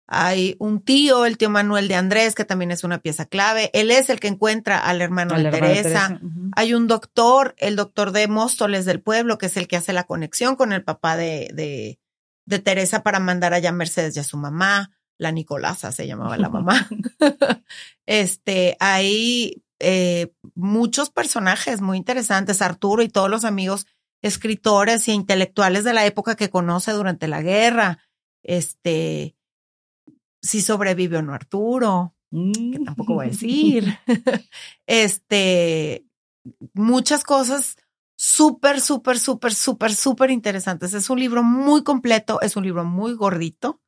Hay 0.07 0.55
un 0.59 0.81
tío, 0.81 1.25
el 1.25 1.37
tío 1.37 1.49
Manuel 1.49 1.87
de 1.87 1.95
Andrés, 1.95 2.35
que 2.35 2.45
también 2.45 2.71
es 2.71 2.83
una 2.83 2.99
pieza 2.99 3.25
clave. 3.25 3.71
Él 3.73 3.89
es 3.89 4.09
el 4.09 4.19
que 4.19 4.27
encuentra 4.27 4.77
al 4.77 5.01
hermano 5.01 5.35
de 5.35 5.49
Teresa. 5.49 6.19
Hay 6.55 6.73
un 6.75 6.87
doctor, 6.87 7.55
el 7.57 7.75
doctor 7.75 8.11
de 8.11 8.27
Móstoles 8.27 8.85
del 8.85 9.01
pueblo, 9.01 9.37
que 9.37 9.47
es 9.47 9.57
el 9.57 9.67
que 9.67 9.77
hace 9.77 9.93
la 9.93 10.03
conexión 10.03 10.55
con 10.55 10.73
el 10.73 10.83
papá 10.83 11.17
de, 11.17 11.49
de, 11.53 11.99
de 12.45 12.59
Teresa 12.59 13.01
para 13.01 13.19
mandar 13.19 13.53
allá 13.53 13.69
a 13.69 13.73
Mercedes 13.73 14.15
y 14.15 14.19
a 14.19 14.23
su 14.23 14.37
mamá. 14.37 14.91
La 15.17 15.31
Nicolasa 15.31 15.91
se 15.91 16.05
llamaba 16.05 16.37
la 16.37 16.49
mamá. 16.49 16.87
este, 18.05 18.77
hay 18.79 19.63
eh, 19.79 20.33
muchos 20.53 21.09
personajes 21.09 21.81
muy 21.81 21.97
interesantes, 21.97 22.61
Arturo 22.61 23.01
y 23.01 23.09
todos 23.09 23.29
los 23.29 23.43
amigos 23.43 23.87
escritores 24.21 25.07
e 25.07 25.13
intelectuales 25.13 25.83
de 25.83 25.93
la 25.93 26.05
época 26.05 26.35
que 26.35 26.49
conoce 26.49 26.91
durante 26.91 27.27
la 27.27 27.41
guerra. 27.41 27.99
Este, 28.43 29.35
si 30.45 30.61
sobrevive 30.61 31.17
o 31.17 31.21
no 31.21 31.33
Arturo, 31.33 32.15
que 32.31 32.79
tampoco 32.85 33.15
voy 33.15 33.25
a 33.25 33.29
decir. 33.29 33.97
este, 34.87 36.05
muchas 36.73 37.23
cosas 37.23 37.77
súper, 38.15 38.79
súper, 38.79 39.17
súper, 39.17 39.53
súper, 39.53 39.93
súper 39.93 40.31
interesantes. 40.31 40.93
Es 40.93 41.09
un 41.09 41.19
libro 41.19 41.43
muy 41.43 41.83
completo, 41.83 42.39
es 42.41 42.55
un 42.55 42.63
libro 42.63 42.85
muy 42.85 43.13
gordito. 43.13 43.81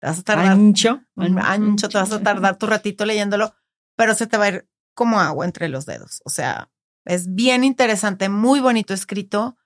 Te 0.00 0.06
vas 0.06 0.20
a 0.20 0.22
tardar. 0.22 0.46
Ancho. 0.46 1.02
Ancho, 1.16 1.88
te 1.88 1.98
vas 1.98 2.12
a 2.12 2.22
tardar 2.22 2.56
tu 2.56 2.66
ratito 2.66 3.04
leyéndolo, 3.04 3.54
pero 3.96 4.14
se 4.14 4.26
te 4.26 4.36
va 4.38 4.44
a 4.44 4.48
ir 4.48 4.68
como 4.94 5.20
agua 5.20 5.44
entre 5.44 5.68
los 5.68 5.84
dedos. 5.84 6.22
O 6.24 6.30
sea, 6.30 6.70
es 7.04 7.34
bien 7.34 7.64
interesante, 7.64 8.28
muy 8.28 8.60
bonito 8.60 8.94
escrito. 8.94 9.56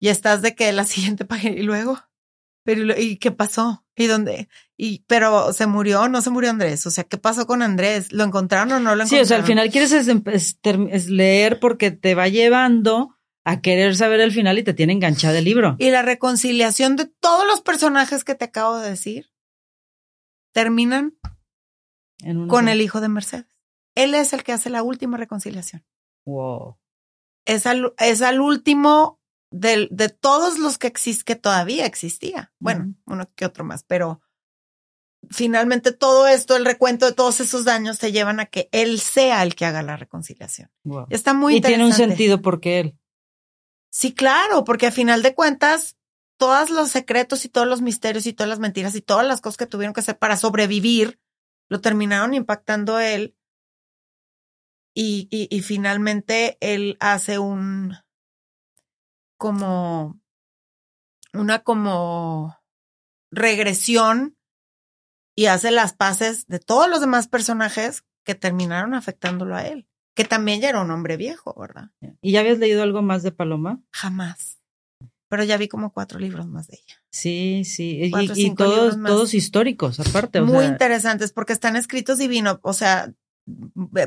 Y 0.00 0.08
estás 0.08 0.42
de 0.42 0.54
que 0.54 0.72
la 0.72 0.84
siguiente 0.84 1.24
página 1.24 1.56
y 1.56 1.62
luego, 1.62 1.98
pero 2.64 2.98
¿y 2.98 3.18
qué 3.18 3.30
pasó? 3.30 3.84
¿Y 3.96 4.06
dónde? 4.06 4.48
Y, 4.76 5.04
pero 5.06 5.52
se 5.52 5.66
murió, 5.66 6.08
no 6.08 6.20
se 6.20 6.30
murió 6.30 6.50
Andrés. 6.50 6.86
O 6.86 6.90
sea, 6.90 7.04
¿qué 7.04 7.16
pasó 7.16 7.46
con 7.46 7.62
Andrés? 7.62 8.12
¿Lo 8.12 8.24
encontraron 8.24 8.72
o 8.72 8.80
no 8.80 8.96
lo 8.96 9.02
encontraron? 9.02 9.08
Sí, 9.08 9.18
o 9.20 9.24
sea, 9.24 9.36
al 9.36 9.44
final 9.44 9.70
quieres 9.70 9.92
es, 9.92 11.10
leer 11.10 11.60
porque 11.60 11.92
te 11.92 12.14
va 12.14 12.28
llevando 12.28 13.16
a 13.44 13.60
querer 13.60 13.94
saber 13.94 14.20
el 14.20 14.32
final 14.32 14.58
y 14.58 14.64
te 14.64 14.74
tiene 14.74 14.92
enganchado 14.92 15.36
el 15.36 15.44
libro. 15.44 15.76
Y 15.78 15.90
la 15.90 16.02
reconciliación 16.02 16.96
de 16.96 17.06
todos 17.06 17.46
los 17.46 17.60
personajes 17.60 18.24
que 18.24 18.34
te 18.34 18.46
acabo 18.46 18.78
de 18.78 18.90
decir 18.90 19.30
terminan 20.52 21.18
con 22.48 22.68
el 22.68 22.80
hijo 22.80 23.00
de 23.00 23.08
Mercedes. 23.08 23.46
Él 23.94 24.14
es 24.14 24.32
el 24.32 24.42
que 24.42 24.52
hace 24.52 24.70
la 24.70 24.82
última 24.82 25.16
reconciliación. 25.18 25.84
Wow. 26.24 26.78
Es 27.44 27.66
al, 27.66 27.92
es 27.98 28.22
al 28.22 28.40
último 28.40 29.20
de, 29.50 29.88
de 29.90 30.08
todos 30.08 30.58
los 30.58 30.78
que 30.78 30.86
existen, 30.88 31.24
que 31.24 31.36
todavía 31.36 31.86
existía. 31.86 32.52
Bueno, 32.58 32.94
uno 33.04 33.30
que 33.36 33.44
otro 33.44 33.62
más, 33.62 33.84
pero 33.84 34.20
finalmente 35.30 35.92
todo 35.92 36.26
esto, 36.26 36.56
el 36.56 36.64
recuento 36.64 37.06
de 37.06 37.12
todos 37.12 37.40
esos 37.40 37.64
daños, 37.64 37.98
te 37.98 38.12
llevan 38.12 38.40
a 38.40 38.46
que 38.46 38.68
él 38.72 39.00
sea 39.00 39.42
el 39.42 39.54
que 39.54 39.66
haga 39.66 39.82
la 39.82 39.96
reconciliación. 39.96 40.70
Está 41.10 41.34
muy 41.34 41.56
y 41.56 41.60
tiene 41.60 41.84
un 41.84 41.92
sentido 41.92 42.40
porque 42.40 42.80
él. 42.80 42.98
Sí, 43.90 44.12
claro, 44.12 44.64
porque 44.64 44.88
a 44.88 44.92
final 44.92 45.22
de 45.22 45.34
cuentas, 45.34 45.96
todos 46.36 46.70
los 46.70 46.90
secretos 46.90 47.44
y 47.44 47.48
todos 47.48 47.66
los 47.66 47.80
misterios 47.80 48.26
y 48.26 48.32
todas 48.32 48.48
las 48.48 48.58
mentiras 48.58 48.94
y 48.94 49.00
todas 49.00 49.26
las 49.26 49.40
cosas 49.40 49.56
que 49.56 49.66
tuvieron 49.66 49.94
que 49.94 50.00
hacer 50.00 50.18
para 50.18 50.36
sobrevivir, 50.36 51.20
lo 51.68 51.80
terminaron 51.80 52.34
impactando 52.34 52.98
él 52.98 53.36
y, 54.94 55.28
y, 55.30 55.48
y 55.54 55.60
finalmente 55.62 56.56
él 56.60 56.96
hace 57.00 57.38
un 57.38 57.96
como 59.36 60.20
una 61.32 61.62
como 61.62 62.56
regresión 63.30 64.36
y 65.34 65.46
hace 65.46 65.70
las 65.70 65.92
paces 65.92 66.46
de 66.46 66.58
todos 66.58 66.88
los 66.88 67.00
demás 67.00 67.28
personajes 67.28 68.04
que 68.24 68.34
terminaron 68.34 68.94
afectándolo 68.94 69.56
a 69.56 69.66
él, 69.66 69.86
que 70.14 70.24
también 70.24 70.60
ya 70.60 70.68
era 70.68 70.80
un 70.80 70.90
hombre 70.90 71.16
viejo, 71.16 71.54
¿verdad? 71.58 71.90
¿Y 72.20 72.32
ya 72.32 72.40
habías 72.40 72.58
leído 72.58 72.82
algo 72.82 73.02
más 73.02 73.22
de 73.22 73.32
Paloma? 73.32 73.82
Jamás. 73.90 74.60
Pero 75.28 75.42
ya 75.44 75.56
vi 75.56 75.68
como 75.68 75.92
cuatro 75.92 76.18
libros 76.20 76.46
más 76.46 76.68
de 76.68 76.76
ella. 76.76 77.02
Sí, 77.10 77.62
sí. 77.64 78.12
y, 78.34 78.54
todos, 78.54 79.02
todos 79.02 79.34
históricos, 79.34 79.98
aparte. 79.98 80.40
Muy 80.40 80.64
interesantes 80.64 81.32
porque 81.32 81.52
están 81.52 81.76
escritos 81.76 82.18
divino. 82.18 82.60
O 82.62 82.72
sea, 82.72 83.12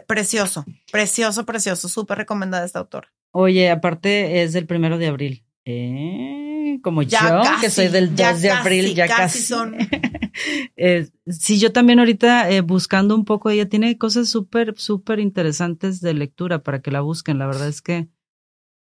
Precioso, 0.07 0.65
precioso, 0.91 1.45
precioso. 1.45 1.89
Súper 1.89 2.17
recomendada 2.17 2.65
esta 2.65 2.79
autora. 2.79 3.13
Oye, 3.31 3.69
aparte 3.69 4.43
es 4.43 4.53
del 4.53 4.65
primero 4.65 4.97
de 4.97 5.07
abril. 5.07 5.45
Eh, 5.65 6.46
como 6.81 7.01
yo, 7.01 7.17
que 7.61 7.69
soy 7.69 7.87
del 7.89 8.15
2 8.15 8.41
de 8.41 8.51
abril, 8.51 8.95
ya 8.95 9.07
casi. 9.07 9.41
son. 9.41 9.75
eh, 10.75 11.09
sí, 11.27 11.59
yo 11.59 11.71
también 11.71 11.99
ahorita 11.99 12.49
eh, 12.49 12.61
buscando 12.61 13.15
un 13.15 13.25
poco, 13.25 13.49
ella 13.49 13.67
tiene 13.67 13.97
cosas 13.97 14.29
súper, 14.29 14.77
súper 14.77 15.19
interesantes 15.19 16.01
de 16.01 16.13
lectura 16.13 16.63
para 16.63 16.81
que 16.81 16.91
la 16.91 17.01
busquen. 17.01 17.39
La 17.39 17.47
verdad 17.47 17.67
es 17.67 17.81
que 17.81 18.07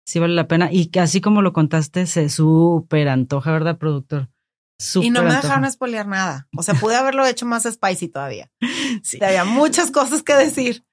sí 0.05 0.19
vale 0.19 0.35
la 0.35 0.49
pena. 0.49 0.71
Y 0.73 0.87
que 0.87 1.01
así 1.01 1.21
como 1.21 1.43
lo 1.43 1.53
contaste, 1.53 2.07
se 2.07 2.29
súper 2.29 3.09
antoja, 3.09 3.53
¿verdad, 3.53 3.79
productor? 3.79 4.29
y 5.03 5.11
no 5.11 5.23
me 5.23 5.35
dejaron 5.35 5.67
espolear 5.67 6.07
nada. 6.07 6.49
O 6.57 6.63
sea, 6.63 6.75
pude 6.75 6.97
haberlo 6.97 7.27
hecho 7.27 7.45
más 7.45 7.65
spicy 7.65 8.09
todavía. 8.09 8.51
Sí. 9.03 9.19
Había 9.23 9.45
muchas 9.45 9.91
cosas 9.91 10.23
que 10.23 10.35
decir. 10.35 10.85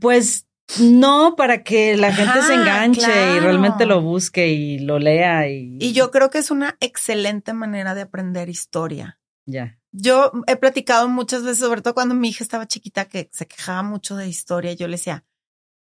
Pues 0.00 0.47
no, 0.80 1.34
para 1.36 1.62
que 1.62 1.96
la 1.96 2.12
gente 2.12 2.42
se 2.42 2.54
enganche 2.54 3.36
y 3.36 3.40
realmente 3.40 3.86
lo 3.86 4.02
busque 4.02 4.48
y 4.48 4.78
lo 4.78 4.98
lea. 4.98 5.48
Y... 5.48 5.78
y 5.80 5.92
yo 5.92 6.10
creo 6.10 6.30
que 6.30 6.38
es 6.38 6.50
una 6.50 6.76
excelente 6.80 7.52
manera 7.54 7.94
de 7.94 8.02
aprender 8.02 8.48
historia. 8.48 9.18
Ya. 9.46 9.78
Yo 9.92 10.30
he 10.46 10.56
platicado 10.56 11.08
muchas 11.08 11.42
veces, 11.42 11.58
sobre 11.58 11.80
todo 11.80 11.94
cuando 11.94 12.14
mi 12.14 12.28
hija 12.28 12.44
estaba 12.44 12.66
chiquita, 12.66 13.06
que 13.06 13.30
se 13.32 13.46
quejaba 13.46 13.82
mucho 13.82 14.16
de 14.16 14.28
historia. 14.28 14.74
Yo 14.74 14.86
le 14.86 14.96
decía, 14.96 15.24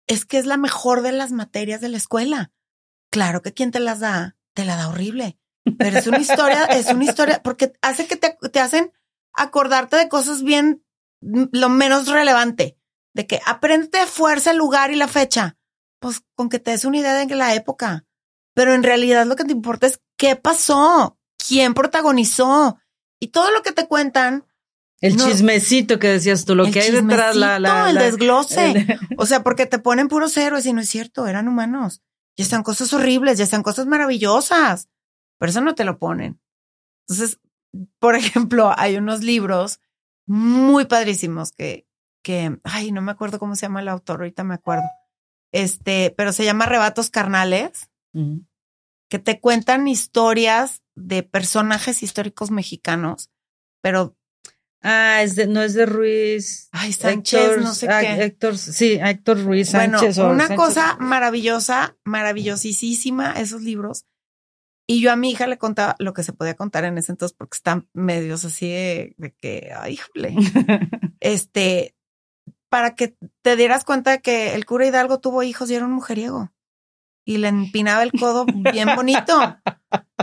es 0.07 0.25
que 0.25 0.37
es 0.37 0.45
la 0.45 0.57
mejor 0.57 1.01
de 1.01 1.11
las 1.11 1.31
materias 1.31 1.81
de 1.81 1.89
la 1.89 1.97
escuela. 1.97 2.51
Claro 3.11 3.41
que 3.41 3.53
quien 3.53 3.71
te 3.71 3.81
las 3.81 3.99
da, 3.99 4.37
te 4.53 4.63
la 4.63 4.77
da 4.77 4.87
horrible. 4.87 5.37
Pero 5.77 5.99
es 5.99 6.07
una 6.07 6.19
historia, 6.19 6.63
es 6.71 6.87
una 6.87 7.03
historia, 7.03 7.41
porque 7.43 7.73
hace 7.81 8.07
que 8.07 8.15
te, 8.15 8.37
te 8.51 8.59
hacen 8.59 8.91
acordarte 9.33 9.97
de 9.97 10.07
cosas 10.07 10.43
bien, 10.43 10.83
lo 11.19 11.69
menos 11.69 12.07
relevante, 12.07 12.77
de 13.13 13.27
que 13.27 13.41
aprende 13.45 14.05
fuerza 14.05 14.51
el 14.51 14.57
lugar 14.57 14.91
y 14.91 14.95
la 14.95 15.07
fecha, 15.07 15.57
pues 15.99 16.21
con 16.35 16.49
que 16.49 16.59
te 16.59 16.71
des 16.71 16.85
una 16.85 16.97
idea 16.97 17.13
de 17.13 17.35
la 17.35 17.55
época. 17.55 18.05
Pero 18.53 18.73
en 18.73 18.83
realidad 18.83 19.25
lo 19.25 19.35
que 19.35 19.45
te 19.45 19.51
importa 19.51 19.87
es 19.87 20.01
qué 20.17 20.35
pasó, 20.35 21.17
quién 21.37 21.73
protagonizó 21.73 22.77
y 23.19 23.27
todo 23.27 23.51
lo 23.51 23.61
que 23.61 23.71
te 23.71 23.87
cuentan. 23.87 24.45
El 24.99 25.17
chismecito 25.17 25.97
que 25.97 26.09
decías 26.09 26.45
tú, 26.45 26.53
lo 26.53 26.69
que 26.69 26.79
hay 26.79 26.91
detrás, 26.91 27.35
la, 27.35 27.59
la, 27.59 27.89
el 27.89 27.97
desglose. 27.97 28.99
O 29.17 29.25
sea, 29.25 29.43
porque 29.43 29.65
te 29.65 29.79
ponen 29.79 30.07
puros 30.07 30.35
héroes 30.37 30.65
y 30.65 30.73
no 30.73 30.81
es 30.81 30.89
cierto, 30.89 31.27
eran 31.27 31.47
humanos. 31.47 32.01
Y 32.35 32.43
están 32.43 32.63
cosas 32.63 32.93
horribles, 32.93 33.37
ya 33.37 33.43
están 33.43 33.63
cosas 33.63 33.87
maravillosas. 33.87 34.89
pero 35.39 35.49
eso 35.49 35.61
no 35.61 35.75
te 35.75 35.85
lo 35.85 35.97
ponen. 35.97 36.39
Entonces, 37.07 37.39
por 37.99 38.15
ejemplo, 38.15 38.73
hay 38.77 38.97
unos 38.97 39.21
libros 39.21 39.79
muy 40.27 40.85
padrísimos 40.85 41.51
que, 41.51 41.87
que, 42.21 42.57
ay, 42.63 42.91
no 42.91 43.01
me 43.01 43.11
acuerdo 43.11 43.39
cómo 43.39 43.55
se 43.55 43.63
llama 43.63 43.81
el 43.81 43.87
autor, 43.89 44.19
ahorita 44.21 44.43
me 44.43 44.55
acuerdo. 44.55 44.83
Este, 45.53 46.13
pero 46.15 46.31
se 46.33 46.45
llama 46.45 46.65
Rebatos 46.65 47.09
Carnales, 47.09 47.89
que 49.09 49.19
te 49.19 49.39
cuentan 49.39 49.87
historias 49.87 50.81
de 50.95 51.23
personajes 51.23 52.03
históricos 52.03 52.51
mexicanos, 52.51 53.29
pero, 53.81 54.15
Ah, 54.83 55.21
es 55.21 55.35
de, 55.35 55.45
no 55.45 55.61
es 55.61 55.75
de 55.75 55.85
Ruiz. 55.85 56.67
ay, 56.71 56.91
Sánchez, 56.91 57.39
Héctor- 57.39 57.61
no 57.61 57.73
sé 57.75 57.87
ah, 57.87 58.01
qué. 58.01 58.23
Héctor, 58.23 58.57
sí, 58.57 58.93
Héctor 58.99 59.43
Ruiz 59.43 59.71
Bueno, 59.73 59.99
Sánchez. 59.99 60.17
una 60.17 60.47
Sánchez. 60.47 60.57
cosa 60.57 60.97
maravillosa, 60.99 61.95
maravillosísima, 62.03 63.33
esos 63.33 63.61
libros. 63.61 64.05
Y 64.87 64.99
yo 65.01 65.11
a 65.11 65.15
mi 65.15 65.29
hija 65.29 65.45
le 65.45 65.59
contaba 65.59 65.95
lo 65.99 66.13
que 66.13 66.23
se 66.23 66.33
podía 66.33 66.55
contar 66.55 66.83
en 66.85 66.97
ese 66.97 67.11
entonces, 67.11 67.35
porque 67.37 67.57
están 67.57 67.87
medios 67.93 68.43
así 68.43 68.69
de, 68.69 69.13
de 69.17 69.31
que, 69.33 69.71
ay, 69.77 69.93
híjole. 69.93 70.35
Este, 71.19 71.95
para 72.71 72.95
que 72.95 73.15
te 73.41 73.57
dieras 73.57 73.83
cuenta 73.83 74.19
que 74.19 74.55
el 74.55 74.65
cura 74.65 74.87
Hidalgo 74.87 75.19
tuvo 75.19 75.43
hijos 75.43 75.69
y 75.69 75.75
era 75.75 75.85
un 75.85 75.91
mujeriego. 75.91 76.51
Y 77.25 77.37
le 77.37 77.49
empinaba 77.49 78.01
el 78.01 78.13
codo 78.13 78.45
bien 78.45 78.89
bonito. 78.95 79.57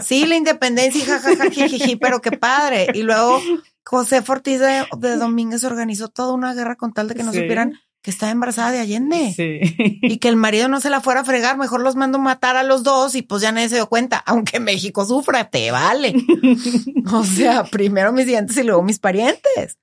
Sí, 0.03 0.25
la 0.25 0.37
independencia 0.37 1.05
jajaja, 1.05 1.51
jijiji, 1.51 1.97
pero 1.97 2.21
qué 2.23 2.33
padre. 2.33 2.87
Y 2.95 3.03
luego 3.03 3.39
José 3.85 4.23
Ortiz 4.27 4.61
de, 4.61 4.87
de 4.97 5.17
Domínguez 5.17 5.63
organizó 5.65 6.09
toda 6.09 6.33
una 6.33 6.55
guerra 6.55 6.77
con 6.77 6.95
tal 6.95 7.07
de 7.07 7.15
que 7.15 7.23
no 7.23 7.33
Sí. 7.33 7.41
supieran 7.41 7.75
que 8.01 8.11
estaba 8.11 8.33
embarazada 8.33 8.71
de 8.71 8.79
Allende 8.79 9.33
Sí. 9.37 9.61
y 10.03 10.17
que 10.19 10.29
el 10.29 10.37
marido 10.37 10.69
no 10.69 10.81
se 10.81 10.89
la 10.89 11.01
fuera 11.03 11.21
a 11.21 11.25
fregar, 11.25 11.59
mejor 11.59 11.81
los 11.83 11.97
mando 11.97 12.19
matar 12.19 12.57
a 12.57 12.63
los 12.63 12.83
dos 12.83 13.15
y 13.15 13.23
pues 13.23 13.43
ya 13.43 13.53
nadie 13.53 13.69
se 13.69 13.75
dio 13.75 13.89
cuenta, 13.89 14.17
aunque 14.25 14.59
México 14.59 15.05
sufra, 15.05 15.51
te 15.51 15.71
vale. 15.71 16.15
O 17.13 17.25
sea, 17.25 17.65
primero 17.65 18.13
mis 18.13 18.27
dientes 18.27 18.57
y 18.57 18.63
luego 18.63 18.83
mis 18.83 18.99
parientes. 18.99 19.79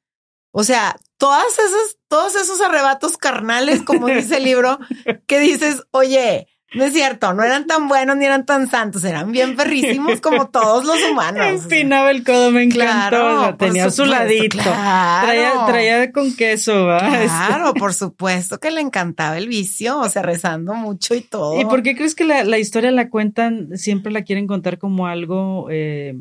O 0.58 0.64
sea, 0.64 0.96
todas 1.18 1.52
esas, 1.52 1.98
todos 2.08 2.34
esos 2.38 2.62
arrebatos 2.62 3.18
carnales, 3.18 3.82
como 3.82 4.08
dice 4.08 4.38
el 4.38 4.46
libro, 4.46 4.80
que 5.28 5.42
dices, 5.42 5.84
oye, 5.92 6.48
no 6.74 6.86
es 6.86 6.94
cierto, 6.94 7.34
no 7.34 7.44
eran 7.44 7.68
tan 7.68 7.90
buenos 7.90 8.16
ni 8.16 8.24
eran 8.24 8.46
tan 8.46 8.70
santos, 8.70 9.04
eran 9.04 9.34
bien 9.34 9.58
perrísimos 9.58 10.22
como 10.22 10.50
todos 10.50 10.86
los 10.86 10.96
humanos. 11.12 11.46
Empinaba 11.46 12.10
el 12.10 12.24
codo, 12.24 12.52
me 12.52 12.64
encantó. 12.64 13.18
Claro, 13.18 13.58
tenía 13.58 13.92
su 13.92 14.06
ladito. 14.06 14.58
claro. 14.60 15.28
Traía, 15.28 15.66
traía 15.68 16.12
con 16.14 16.34
queso, 16.34 16.86
¿va? 16.86 17.00
Claro, 17.00 17.74
por 17.74 17.94
supuesto 17.94 18.58
que 18.58 18.72
le 18.72 18.80
encantaba 18.80 19.38
el 19.38 19.50
vicio, 19.50 20.00
o 20.00 20.08
sea, 20.08 20.22
rezando 20.22 20.74
mucho 20.74 21.16
y 21.16 21.22
todo. 21.22 21.56
Este, 21.56 21.64
¿Y 21.64 21.70
por 21.70 21.84
qué 21.84 21.98
crees 21.98 22.16
que 22.16 22.24
la, 22.24 22.46
la 22.46 22.60
historia 22.60 22.92
la 22.92 23.10
cuentan, 23.10 23.78
siempre 23.78 24.14
la 24.14 24.22
quieren 24.22 24.48
contar 24.48 24.78
como 24.78 25.06
algo, 25.06 25.68
eh, 25.70 26.18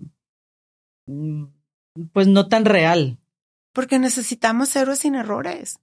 mm, 1.06 1.44
pues 2.12 2.26
no 2.26 2.48
tan 2.48 2.64
real? 2.64 3.20
Porque 3.74 3.98
necesitamos 3.98 4.74
héroes 4.74 5.00
sin 5.00 5.14
errores. 5.14 5.78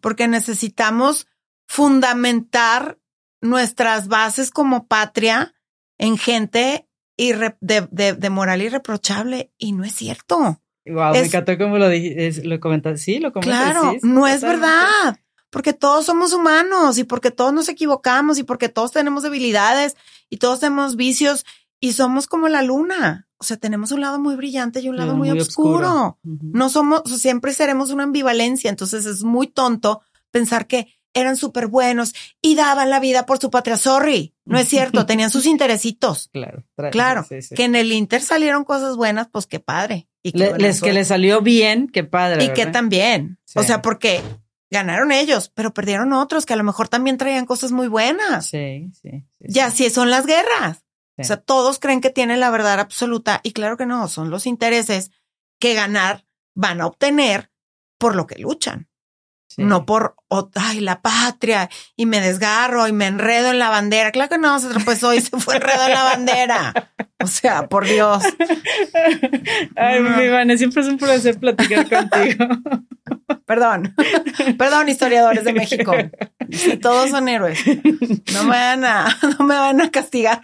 Porque 0.00 0.26
necesitamos 0.28 1.26
fundamentar 1.66 2.98
nuestras 3.42 4.08
bases 4.08 4.50
como 4.50 4.86
patria 4.86 5.52
en 5.98 6.16
gente 6.16 6.88
de, 7.18 7.54
de- 7.90 8.12
de 8.14 8.30
moral 8.30 8.62
irreprochable. 8.62 9.52
Y 9.58 9.72
no 9.72 9.84
es 9.84 9.94
cierto. 9.94 10.60
Wow, 10.86 11.12
me 11.12 11.20
encantó 11.20 11.56
cómo 11.58 11.78
lo, 11.78 11.90
dij- 11.90 12.14
es- 12.16 12.44
lo 12.44 12.58
comentaste. 12.60 12.98
Sí, 12.98 13.18
lo 13.18 13.32
comentaste. 13.32 13.72
Claro, 13.72 13.92
sí, 13.92 13.98
no 14.02 14.26
es 14.26 14.40
verdad. 14.42 15.18
Porque 15.50 15.72
todos 15.74 16.06
somos 16.06 16.32
humanos 16.32 16.96
y 16.98 17.04
porque 17.04 17.30
todos 17.30 17.52
nos 17.52 17.68
equivocamos 17.68 18.38
y 18.38 18.42
porque 18.42 18.68
todos 18.70 18.90
tenemos 18.92 19.22
debilidades 19.22 19.96
y 20.30 20.38
todos 20.38 20.60
tenemos 20.60 20.96
vicios 20.96 21.44
y 21.78 21.92
somos 21.92 22.26
como 22.26 22.48
la 22.48 22.62
luna. 22.62 23.28
O 23.42 23.44
sea, 23.44 23.56
tenemos 23.56 23.90
un 23.90 24.00
lado 24.00 24.20
muy 24.20 24.36
brillante 24.36 24.80
y 24.80 24.88
un 24.88 24.96
lado 24.96 25.16
muy, 25.16 25.30
muy 25.30 25.40
oscuro. 25.40 26.18
No 26.22 26.68
somos, 26.68 27.02
siempre 27.20 27.52
seremos 27.52 27.90
una 27.90 28.04
ambivalencia. 28.04 28.70
Entonces 28.70 29.04
es 29.04 29.24
muy 29.24 29.48
tonto 29.48 30.00
pensar 30.30 30.68
que 30.68 30.94
eran 31.12 31.36
súper 31.36 31.66
buenos 31.66 32.14
y 32.40 32.54
daban 32.54 32.88
la 32.88 33.00
vida 33.00 33.26
por 33.26 33.38
su 33.38 33.50
patria. 33.50 33.76
Sorry, 33.76 34.34
no 34.44 34.58
es 34.60 34.68
cierto. 34.68 35.04
Tenían 35.06 35.30
sus 35.30 35.44
interesitos. 35.46 36.30
Claro, 36.32 36.62
Claro, 36.92 37.26
sí, 37.28 37.42
sí. 37.42 37.54
que 37.56 37.64
en 37.64 37.74
el 37.74 37.90
Inter 37.92 38.22
salieron 38.22 38.62
cosas 38.64 38.96
buenas, 38.96 39.26
pues 39.30 39.46
qué 39.48 39.58
padre. 39.58 40.06
Y 40.22 40.30
qué 40.30 40.38
Le- 40.38 40.58
les, 40.58 40.76
que 40.76 40.78
suerte. 40.78 40.94
le 40.94 41.04
salió 41.04 41.40
bien, 41.42 41.88
qué 41.88 42.04
padre. 42.04 42.44
Y 42.44 42.48
que 42.50 42.60
¿verdad? 42.66 42.72
también. 42.72 43.38
O 43.56 43.64
sea, 43.64 43.82
porque 43.82 44.22
ganaron 44.70 45.10
ellos, 45.10 45.50
pero 45.52 45.74
perdieron 45.74 46.12
otros 46.12 46.46
que 46.46 46.54
a 46.54 46.56
lo 46.56 46.64
mejor 46.64 46.88
también 46.88 47.18
traían 47.18 47.44
cosas 47.44 47.72
muy 47.72 47.88
buenas. 47.88 48.46
Sí, 48.46 48.88
sí. 49.02 49.10
sí, 49.40 49.46
Y 49.48 49.58
así 49.58 49.90
son 49.90 50.08
las 50.10 50.24
guerras. 50.26 50.84
O 51.22 51.24
sea, 51.24 51.36
todos 51.36 51.78
creen 51.78 52.00
que 52.00 52.10
tienen 52.10 52.40
la 52.40 52.50
verdad 52.50 52.80
absoluta 52.80 53.40
y 53.42 53.52
claro 53.52 53.76
que 53.76 53.86
no, 53.86 54.08
son 54.08 54.30
los 54.30 54.46
intereses 54.46 55.10
que 55.58 55.74
ganar 55.74 56.24
van 56.54 56.80
a 56.80 56.86
obtener 56.86 57.50
por 57.98 58.16
lo 58.16 58.26
que 58.26 58.38
luchan, 58.38 58.88
sí. 59.46 59.62
no 59.62 59.86
por, 59.86 60.16
oh, 60.28 60.50
ay, 60.56 60.80
la 60.80 61.00
patria 61.00 61.70
y 61.94 62.06
me 62.06 62.20
desgarro 62.20 62.88
y 62.88 62.92
me 62.92 63.06
enredo 63.06 63.50
en 63.50 63.60
la 63.60 63.70
bandera. 63.70 64.10
Claro 64.10 64.28
que 64.28 64.38
no, 64.38 64.58
se 64.58 64.68
tropezó 64.68 65.14
y 65.14 65.20
se 65.20 65.38
fue 65.38 65.56
enredo 65.56 65.86
en 65.86 65.92
la 65.92 66.02
bandera. 66.02 66.92
O 67.22 67.28
sea, 67.28 67.68
por 67.68 67.86
Dios. 67.86 68.24
Ay, 69.76 70.00
No. 70.00 70.16
mi 70.16 70.28
Vane, 70.28 70.58
siempre 70.58 70.82
es 70.82 70.88
un 70.88 70.98
placer 70.98 71.38
platicar 71.38 71.88
contigo. 71.88 72.46
Perdón, 73.46 73.94
perdón, 74.58 74.88
historiadores 74.88 75.44
de 75.44 75.52
México. 75.52 75.92
Todos 76.80 77.10
son 77.10 77.28
héroes. 77.28 77.60
No 78.32 78.44
me 78.44 78.50
van 78.50 78.84
a, 78.84 79.18
no 79.38 79.44
me 79.46 79.54
van 79.54 79.80
a 79.80 79.90
castigar. 79.90 80.42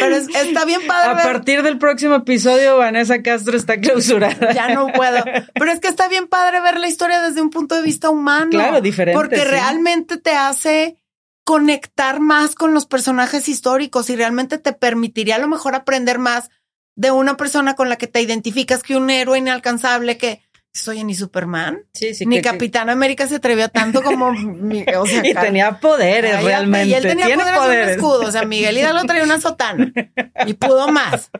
Pero 0.00 0.16
es- 0.16 0.28
está 0.34 0.64
bien 0.64 0.80
padre. 0.86 1.10
A 1.10 1.14
ver- 1.14 1.24
partir 1.24 1.62
del 1.62 1.78
próximo 1.78 2.14
episodio, 2.16 2.76
Vanessa 2.78 3.22
Castro 3.22 3.56
está 3.56 3.80
clausurada. 3.80 4.52
Ya 4.52 4.68
no 4.74 4.88
puedo. 4.92 5.24
Pero 5.54 5.70
es 5.72 5.80
que 5.80 5.88
está 5.88 6.08
bien 6.08 6.28
padre 6.28 6.60
ver 6.60 6.78
la 6.78 6.88
historia 6.88 7.20
desde 7.22 7.40
un 7.42 7.50
punto 7.50 7.74
de 7.74 7.82
vista 7.82 8.10
humano. 8.10 8.50
Claro, 8.50 8.80
diferente, 8.80 9.16
Porque 9.16 9.36
sí. 9.38 9.44
realmente 9.44 10.16
te 10.18 10.32
hace 10.32 10.98
conectar 11.44 12.20
más 12.20 12.54
con 12.54 12.72
los 12.74 12.86
personajes 12.86 13.48
históricos 13.48 14.08
y 14.10 14.16
realmente 14.16 14.58
te 14.58 14.72
permitiría 14.72 15.36
a 15.36 15.40
lo 15.40 15.48
mejor 15.48 15.74
aprender 15.74 16.18
más 16.18 16.50
de 16.96 17.10
una 17.10 17.36
persona 17.36 17.74
con 17.74 17.88
la 17.88 17.96
que 17.96 18.06
te 18.06 18.20
identificas 18.22 18.82
que 18.82 18.96
un 18.96 19.10
héroe 19.10 19.38
inalcanzable 19.38 20.16
que 20.16 20.40
soy 20.74 21.04
ni 21.04 21.14
Superman. 21.14 21.78
Sí, 21.94 22.12
sí. 22.14 22.26
ni 22.26 22.36
que- 22.36 22.42
Capitán 22.42 22.90
América 22.90 23.26
se 23.28 23.36
atrevió 23.36 23.68
tanto 23.68 24.02
como 24.02 24.32
mi- 24.32 24.84
o 24.96 25.06
sea, 25.06 25.26
Y 25.26 25.32
tenía 25.32 25.78
poderes, 25.80 26.34
Ay, 26.34 26.44
realmente. 26.44 26.88
Y 26.88 26.94
él 26.94 27.02
tenía 27.02 27.26
Tiene 27.26 27.42
poderes, 27.44 27.54
de 27.54 27.60
un 27.60 27.66
poderes. 27.66 27.96
escudo. 27.96 28.20
O 28.28 28.30
sea, 28.32 28.44
Miguel 28.44 28.76
Hidalgo 28.76 29.04
traía 29.06 29.22
una 29.24 29.40
sotana 29.40 29.92
y 30.46 30.54
pudo 30.54 30.88
más. 30.88 31.30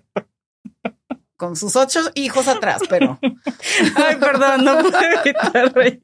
Con 1.37 1.57
sus 1.57 1.75
ocho 1.75 2.01
hijos 2.14 2.47
atrás, 2.47 2.81
pero 2.88 3.18
Ay, 3.97 4.16
perdón, 4.20 4.64
no 4.64 4.79
puedo 4.79 4.99
evitar 5.25 5.75
reír. 5.75 6.01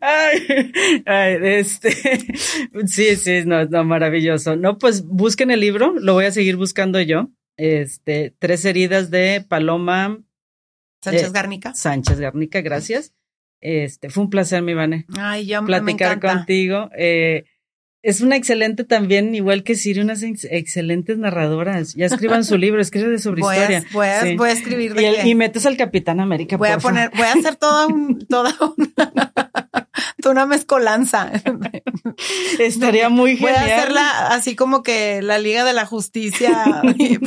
Ay, 0.00 0.72
ay, 1.04 1.36
este, 1.42 1.90
sí, 2.86 3.16
sí, 3.16 3.42
no, 3.44 3.64
no, 3.66 3.84
maravilloso. 3.84 4.56
No, 4.56 4.78
pues 4.78 5.04
busquen 5.04 5.50
el 5.50 5.60
libro, 5.60 5.92
lo 5.98 6.14
voy 6.14 6.24
a 6.26 6.30
seguir 6.30 6.56
buscando 6.56 7.00
yo. 7.00 7.28
Este, 7.58 8.32
Tres 8.38 8.64
heridas 8.64 9.10
de 9.10 9.44
Paloma 9.46 10.20
Sánchez 11.02 11.28
Eh, 11.28 11.32
Garnica. 11.32 11.74
Sánchez 11.74 12.18
Garnica, 12.20 12.60
gracias. 12.60 13.12
Este, 13.60 14.08
fue 14.10 14.24
un 14.24 14.30
placer, 14.30 14.62
mi 14.62 14.74
Vane, 14.74 15.04
Ay, 15.18 15.46
yo 15.46 15.64
platicar 15.64 16.20
contigo. 16.20 16.90
Eh, 16.96 17.44
es 18.02 18.20
una 18.20 18.36
excelente 18.36 18.84
también, 18.84 19.34
igual 19.34 19.64
que 19.64 19.74
Siri, 19.74 20.00
unas 20.00 20.22
ex- 20.22 20.46
excelentes 20.48 21.18
narradoras. 21.18 21.94
Ya 21.94 22.06
escriban 22.06 22.44
su 22.44 22.56
libro, 22.58 22.80
escribe 22.80 23.18
sobre 23.18 23.40
Voy 23.40 23.56
a, 23.56 23.58
historia. 23.58 23.84
voy, 23.92 24.06
a, 24.06 24.20
Sí. 24.22 24.36
voy 24.36 24.48
a 24.50 24.52
escribir 24.52 24.94
de 24.94 25.02
Y, 25.02 25.04
el- 25.06 25.26
y 25.26 25.34
metes 25.34 25.66
al 25.66 25.76
Capitán 25.76 26.20
América. 26.20 26.56
voy 26.56 26.68
a 26.68 26.78
poner, 26.78 27.10
voy 27.10 27.26
a 27.26 27.32
hacer 27.32 27.56
toda 27.56 27.88
un, 27.88 28.18
toda 28.28 28.54
una, 28.76 29.32
toda 30.22 30.32
una 30.32 30.46
mezcolanza. 30.46 31.32
Estaría 32.60 33.08
muy 33.08 33.34
Voy 33.36 33.50
genial. 33.52 33.70
a 33.70 33.76
hacerla 33.76 34.26
así 34.28 34.54
como 34.56 34.82
que 34.84 35.20
la 35.22 35.38
Liga 35.38 35.64
de 35.64 35.72
la 35.72 35.84
Justicia, 35.86 36.82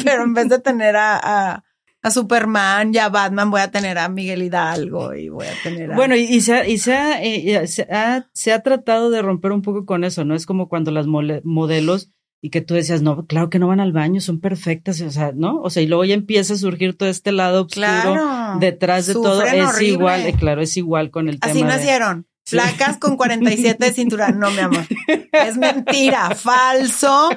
pero 0.05 0.23
en 0.23 0.33
vez 0.33 0.47
de 0.49 0.59
tener 0.59 0.95
a, 0.95 1.19
a, 1.21 1.63
a 2.03 2.09
Superman 2.11 2.93
y 2.93 2.97
a 2.97 3.09
Batman, 3.09 3.51
voy 3.51 3.61
a 3.61 3.69
tener 3.71 3.97
a 3.97 4.09
Miguel 4.09 4.41
Hidalgo 4.43 5.13
y 5.13 5.29
voy 5.29 5.45
a 5.47 5.53
tener 5.63 5.91
a... 5.91 5.95
Bueno, 5.95 6.15
y, 6.15 6.21
y 6.21 6.41
se, 6.41 6.53
ha, 6.55 6.67
y 6.67 6.77
se, 6.77 6.93
ha, 6.95 7.21
eh, 7.23 7.67
se, 7.67 7.83
ha, 7.83 8.27
se 8.33 8.51
ha 8.53 8.61
tratado 8.63 9.09
de 9.11 9.21
romper 9.21 9.51
un 9.51 9.61
poco 9.61 9.85
con 9.85 10.03
eso, 10.03 10.25
¿no? 10.25 10.33
Es 10.35 10.45
como 10.45 10.67
cuando 10.67 10.91
las 10.91 11.05
modelos 11.07 12.11
y 12.43 12.49
que 12.49 12.61
tú 12.61 12.73
decías, 12.73 13.03
no, 13.03 13.27
claro 13.27 13.51
que 13.51 13.59
no 13.59 13.67
van 13.67 13.79
al 13.79 13.91
baño, 13.91 14.19
son 14.19 14.39
perfectas, 14.39 14.99
o 15.01 15.11
sea, 15.11 15.31
¿no? 15.35 15.61
O 15.61 15.69
sea, 15.69 15.83
y 15.83 15.87
luego 15.87 16.03
ya 16.05 16.15
empieza 16.15 16.55
a 16.55 16.57
surgir 16.57 16.97
todo 16.97 17.07
este 17.07 17.31
lado 17.31 17.61
oscuro 17.65 17.75
claro, 17.75 18.57
detrás 18.59 19.05
de 19.05 19.13
todo. 19.13 19.43
Es 19.43 19.63
horrible. 19.63 19.93
igual, 19.93 20.25
eh, 20.25 20.33
claro, 20.33 20.61
es 20.61 20.75
igual 20.75 21.11
con 21.11 21.29
el 21.29 21.37
Así 21.41 21.59
tema. 21.59 21.71
de- 21.73 21.77
nacieron. 21.77 22.27
Sí. 22.43 22.57
Flacas 22.57 22.97
con 22.97 23.15
47 23.15 23.85
de 23.85 23.93
cintura. 23.93 24.31
No, 24.31 24.49
mi 24.49 24.57
amor. 24.57 24.83
Es 25.31 25.57
mentira, 25.57 26.33
falso. 26.33 27.29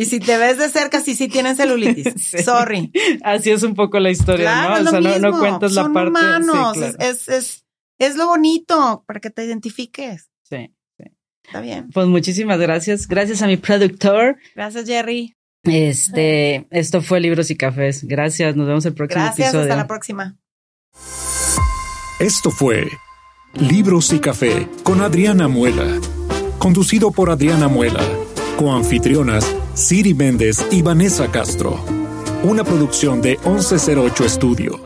Y 0.00 0.04
si 0.06 0.20
te 0.20 0.36
ves 0.38 0.58
de 0.58 0.68
cerca, 0.68 1.00
sí, 1.00 1.14
sí 1.16 1.28
tienen 1.28 1.56
celulitis. 1.56 2.14
Sí. 2.16 2.38
Sorry. 2.42 2.92
Así 3.24 3.50
es 3.50 3.62
un 3.64 3.74
poco 3.74 3.98
la 3.98 4.10
historia, 4.10 4.44
Claro, 4.44 4.68
¿no? 4.70 4.76
es 4.76 4.86
O 4.86 4.90
sea, 4.90 5.18
no, 5.18 5.30
no 5.32 5.38
cuentas 5.40 5.72
la 5.72 5.92
parte. 5.92 6.10
humanos. 6.10 6.74
Sí, 6.74 6.80
claro. 6.80 6.96
es, 7.00 7.28
es, 7.28 7.64
es 7.98 8.16
lo 8.16 8.26
bonito 8.28 9.02
para 9.06 9.18
que 9.20 9.30
te 9.30 9.44
identifiques. 9.44 10.30
Sí. 10.44 10.72
Está 11.44 11.60
bien. 11.62 11.88
Pues 11.92 12.06
muchísimas 12.06 12.58
gracias. 12.60 13.08
Gracias 13.08 13.42
a 13.42 13.46
mi 13.46 13.56
productor. 13.56 14.36
Gracias, 14.54 14.86
Jerry. 14.86 15.34
Este, 15.64 16.66
esto 16.70 17.02
fue 17.02 17.18
Libros 17.20 17.50
y 17.50 17.56
Cafés. 17.56 18.04
Gracias, 18.04 18.54
nos 18.54 18.66
vemos 18.68 18.86
el 18.86 18.94
próximo 18.94 19.24
Gracias, 19.24 19.48
episodio. 19.48 19.64
hasta 19.72 19.76
la 19.76 19.86
próxima. 19.88 20.36
Esto 22.20 22.50
fue 22.50 22.88
Libros 23.54 24.12
y 24.12 24.18
Café 24.20 24.68
con 24.82 25.00
Adriana 25.00 25.48
Muela, 25.48 25.98
conducido 26.58 27.10
por 27.10 27.30
Adriana 27.30 27.68
Muela, 27.68 28.00
coanfitrionas 28.58 29.46
Siri 29.74 30.14
Méndez 30.14 30.66
y 30.72 30.82
Vanessa 30.82 31.30
Castro. 31.30 31.78
Una 32.42 32.64
producción 32.64 33.22
de 33.22 33.38
1108 33.46 34.24
Estudio. 34.24 34.80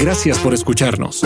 Gracias 0.00 0.38
por 0.38 0.54
escucharnos. 0.54 1.24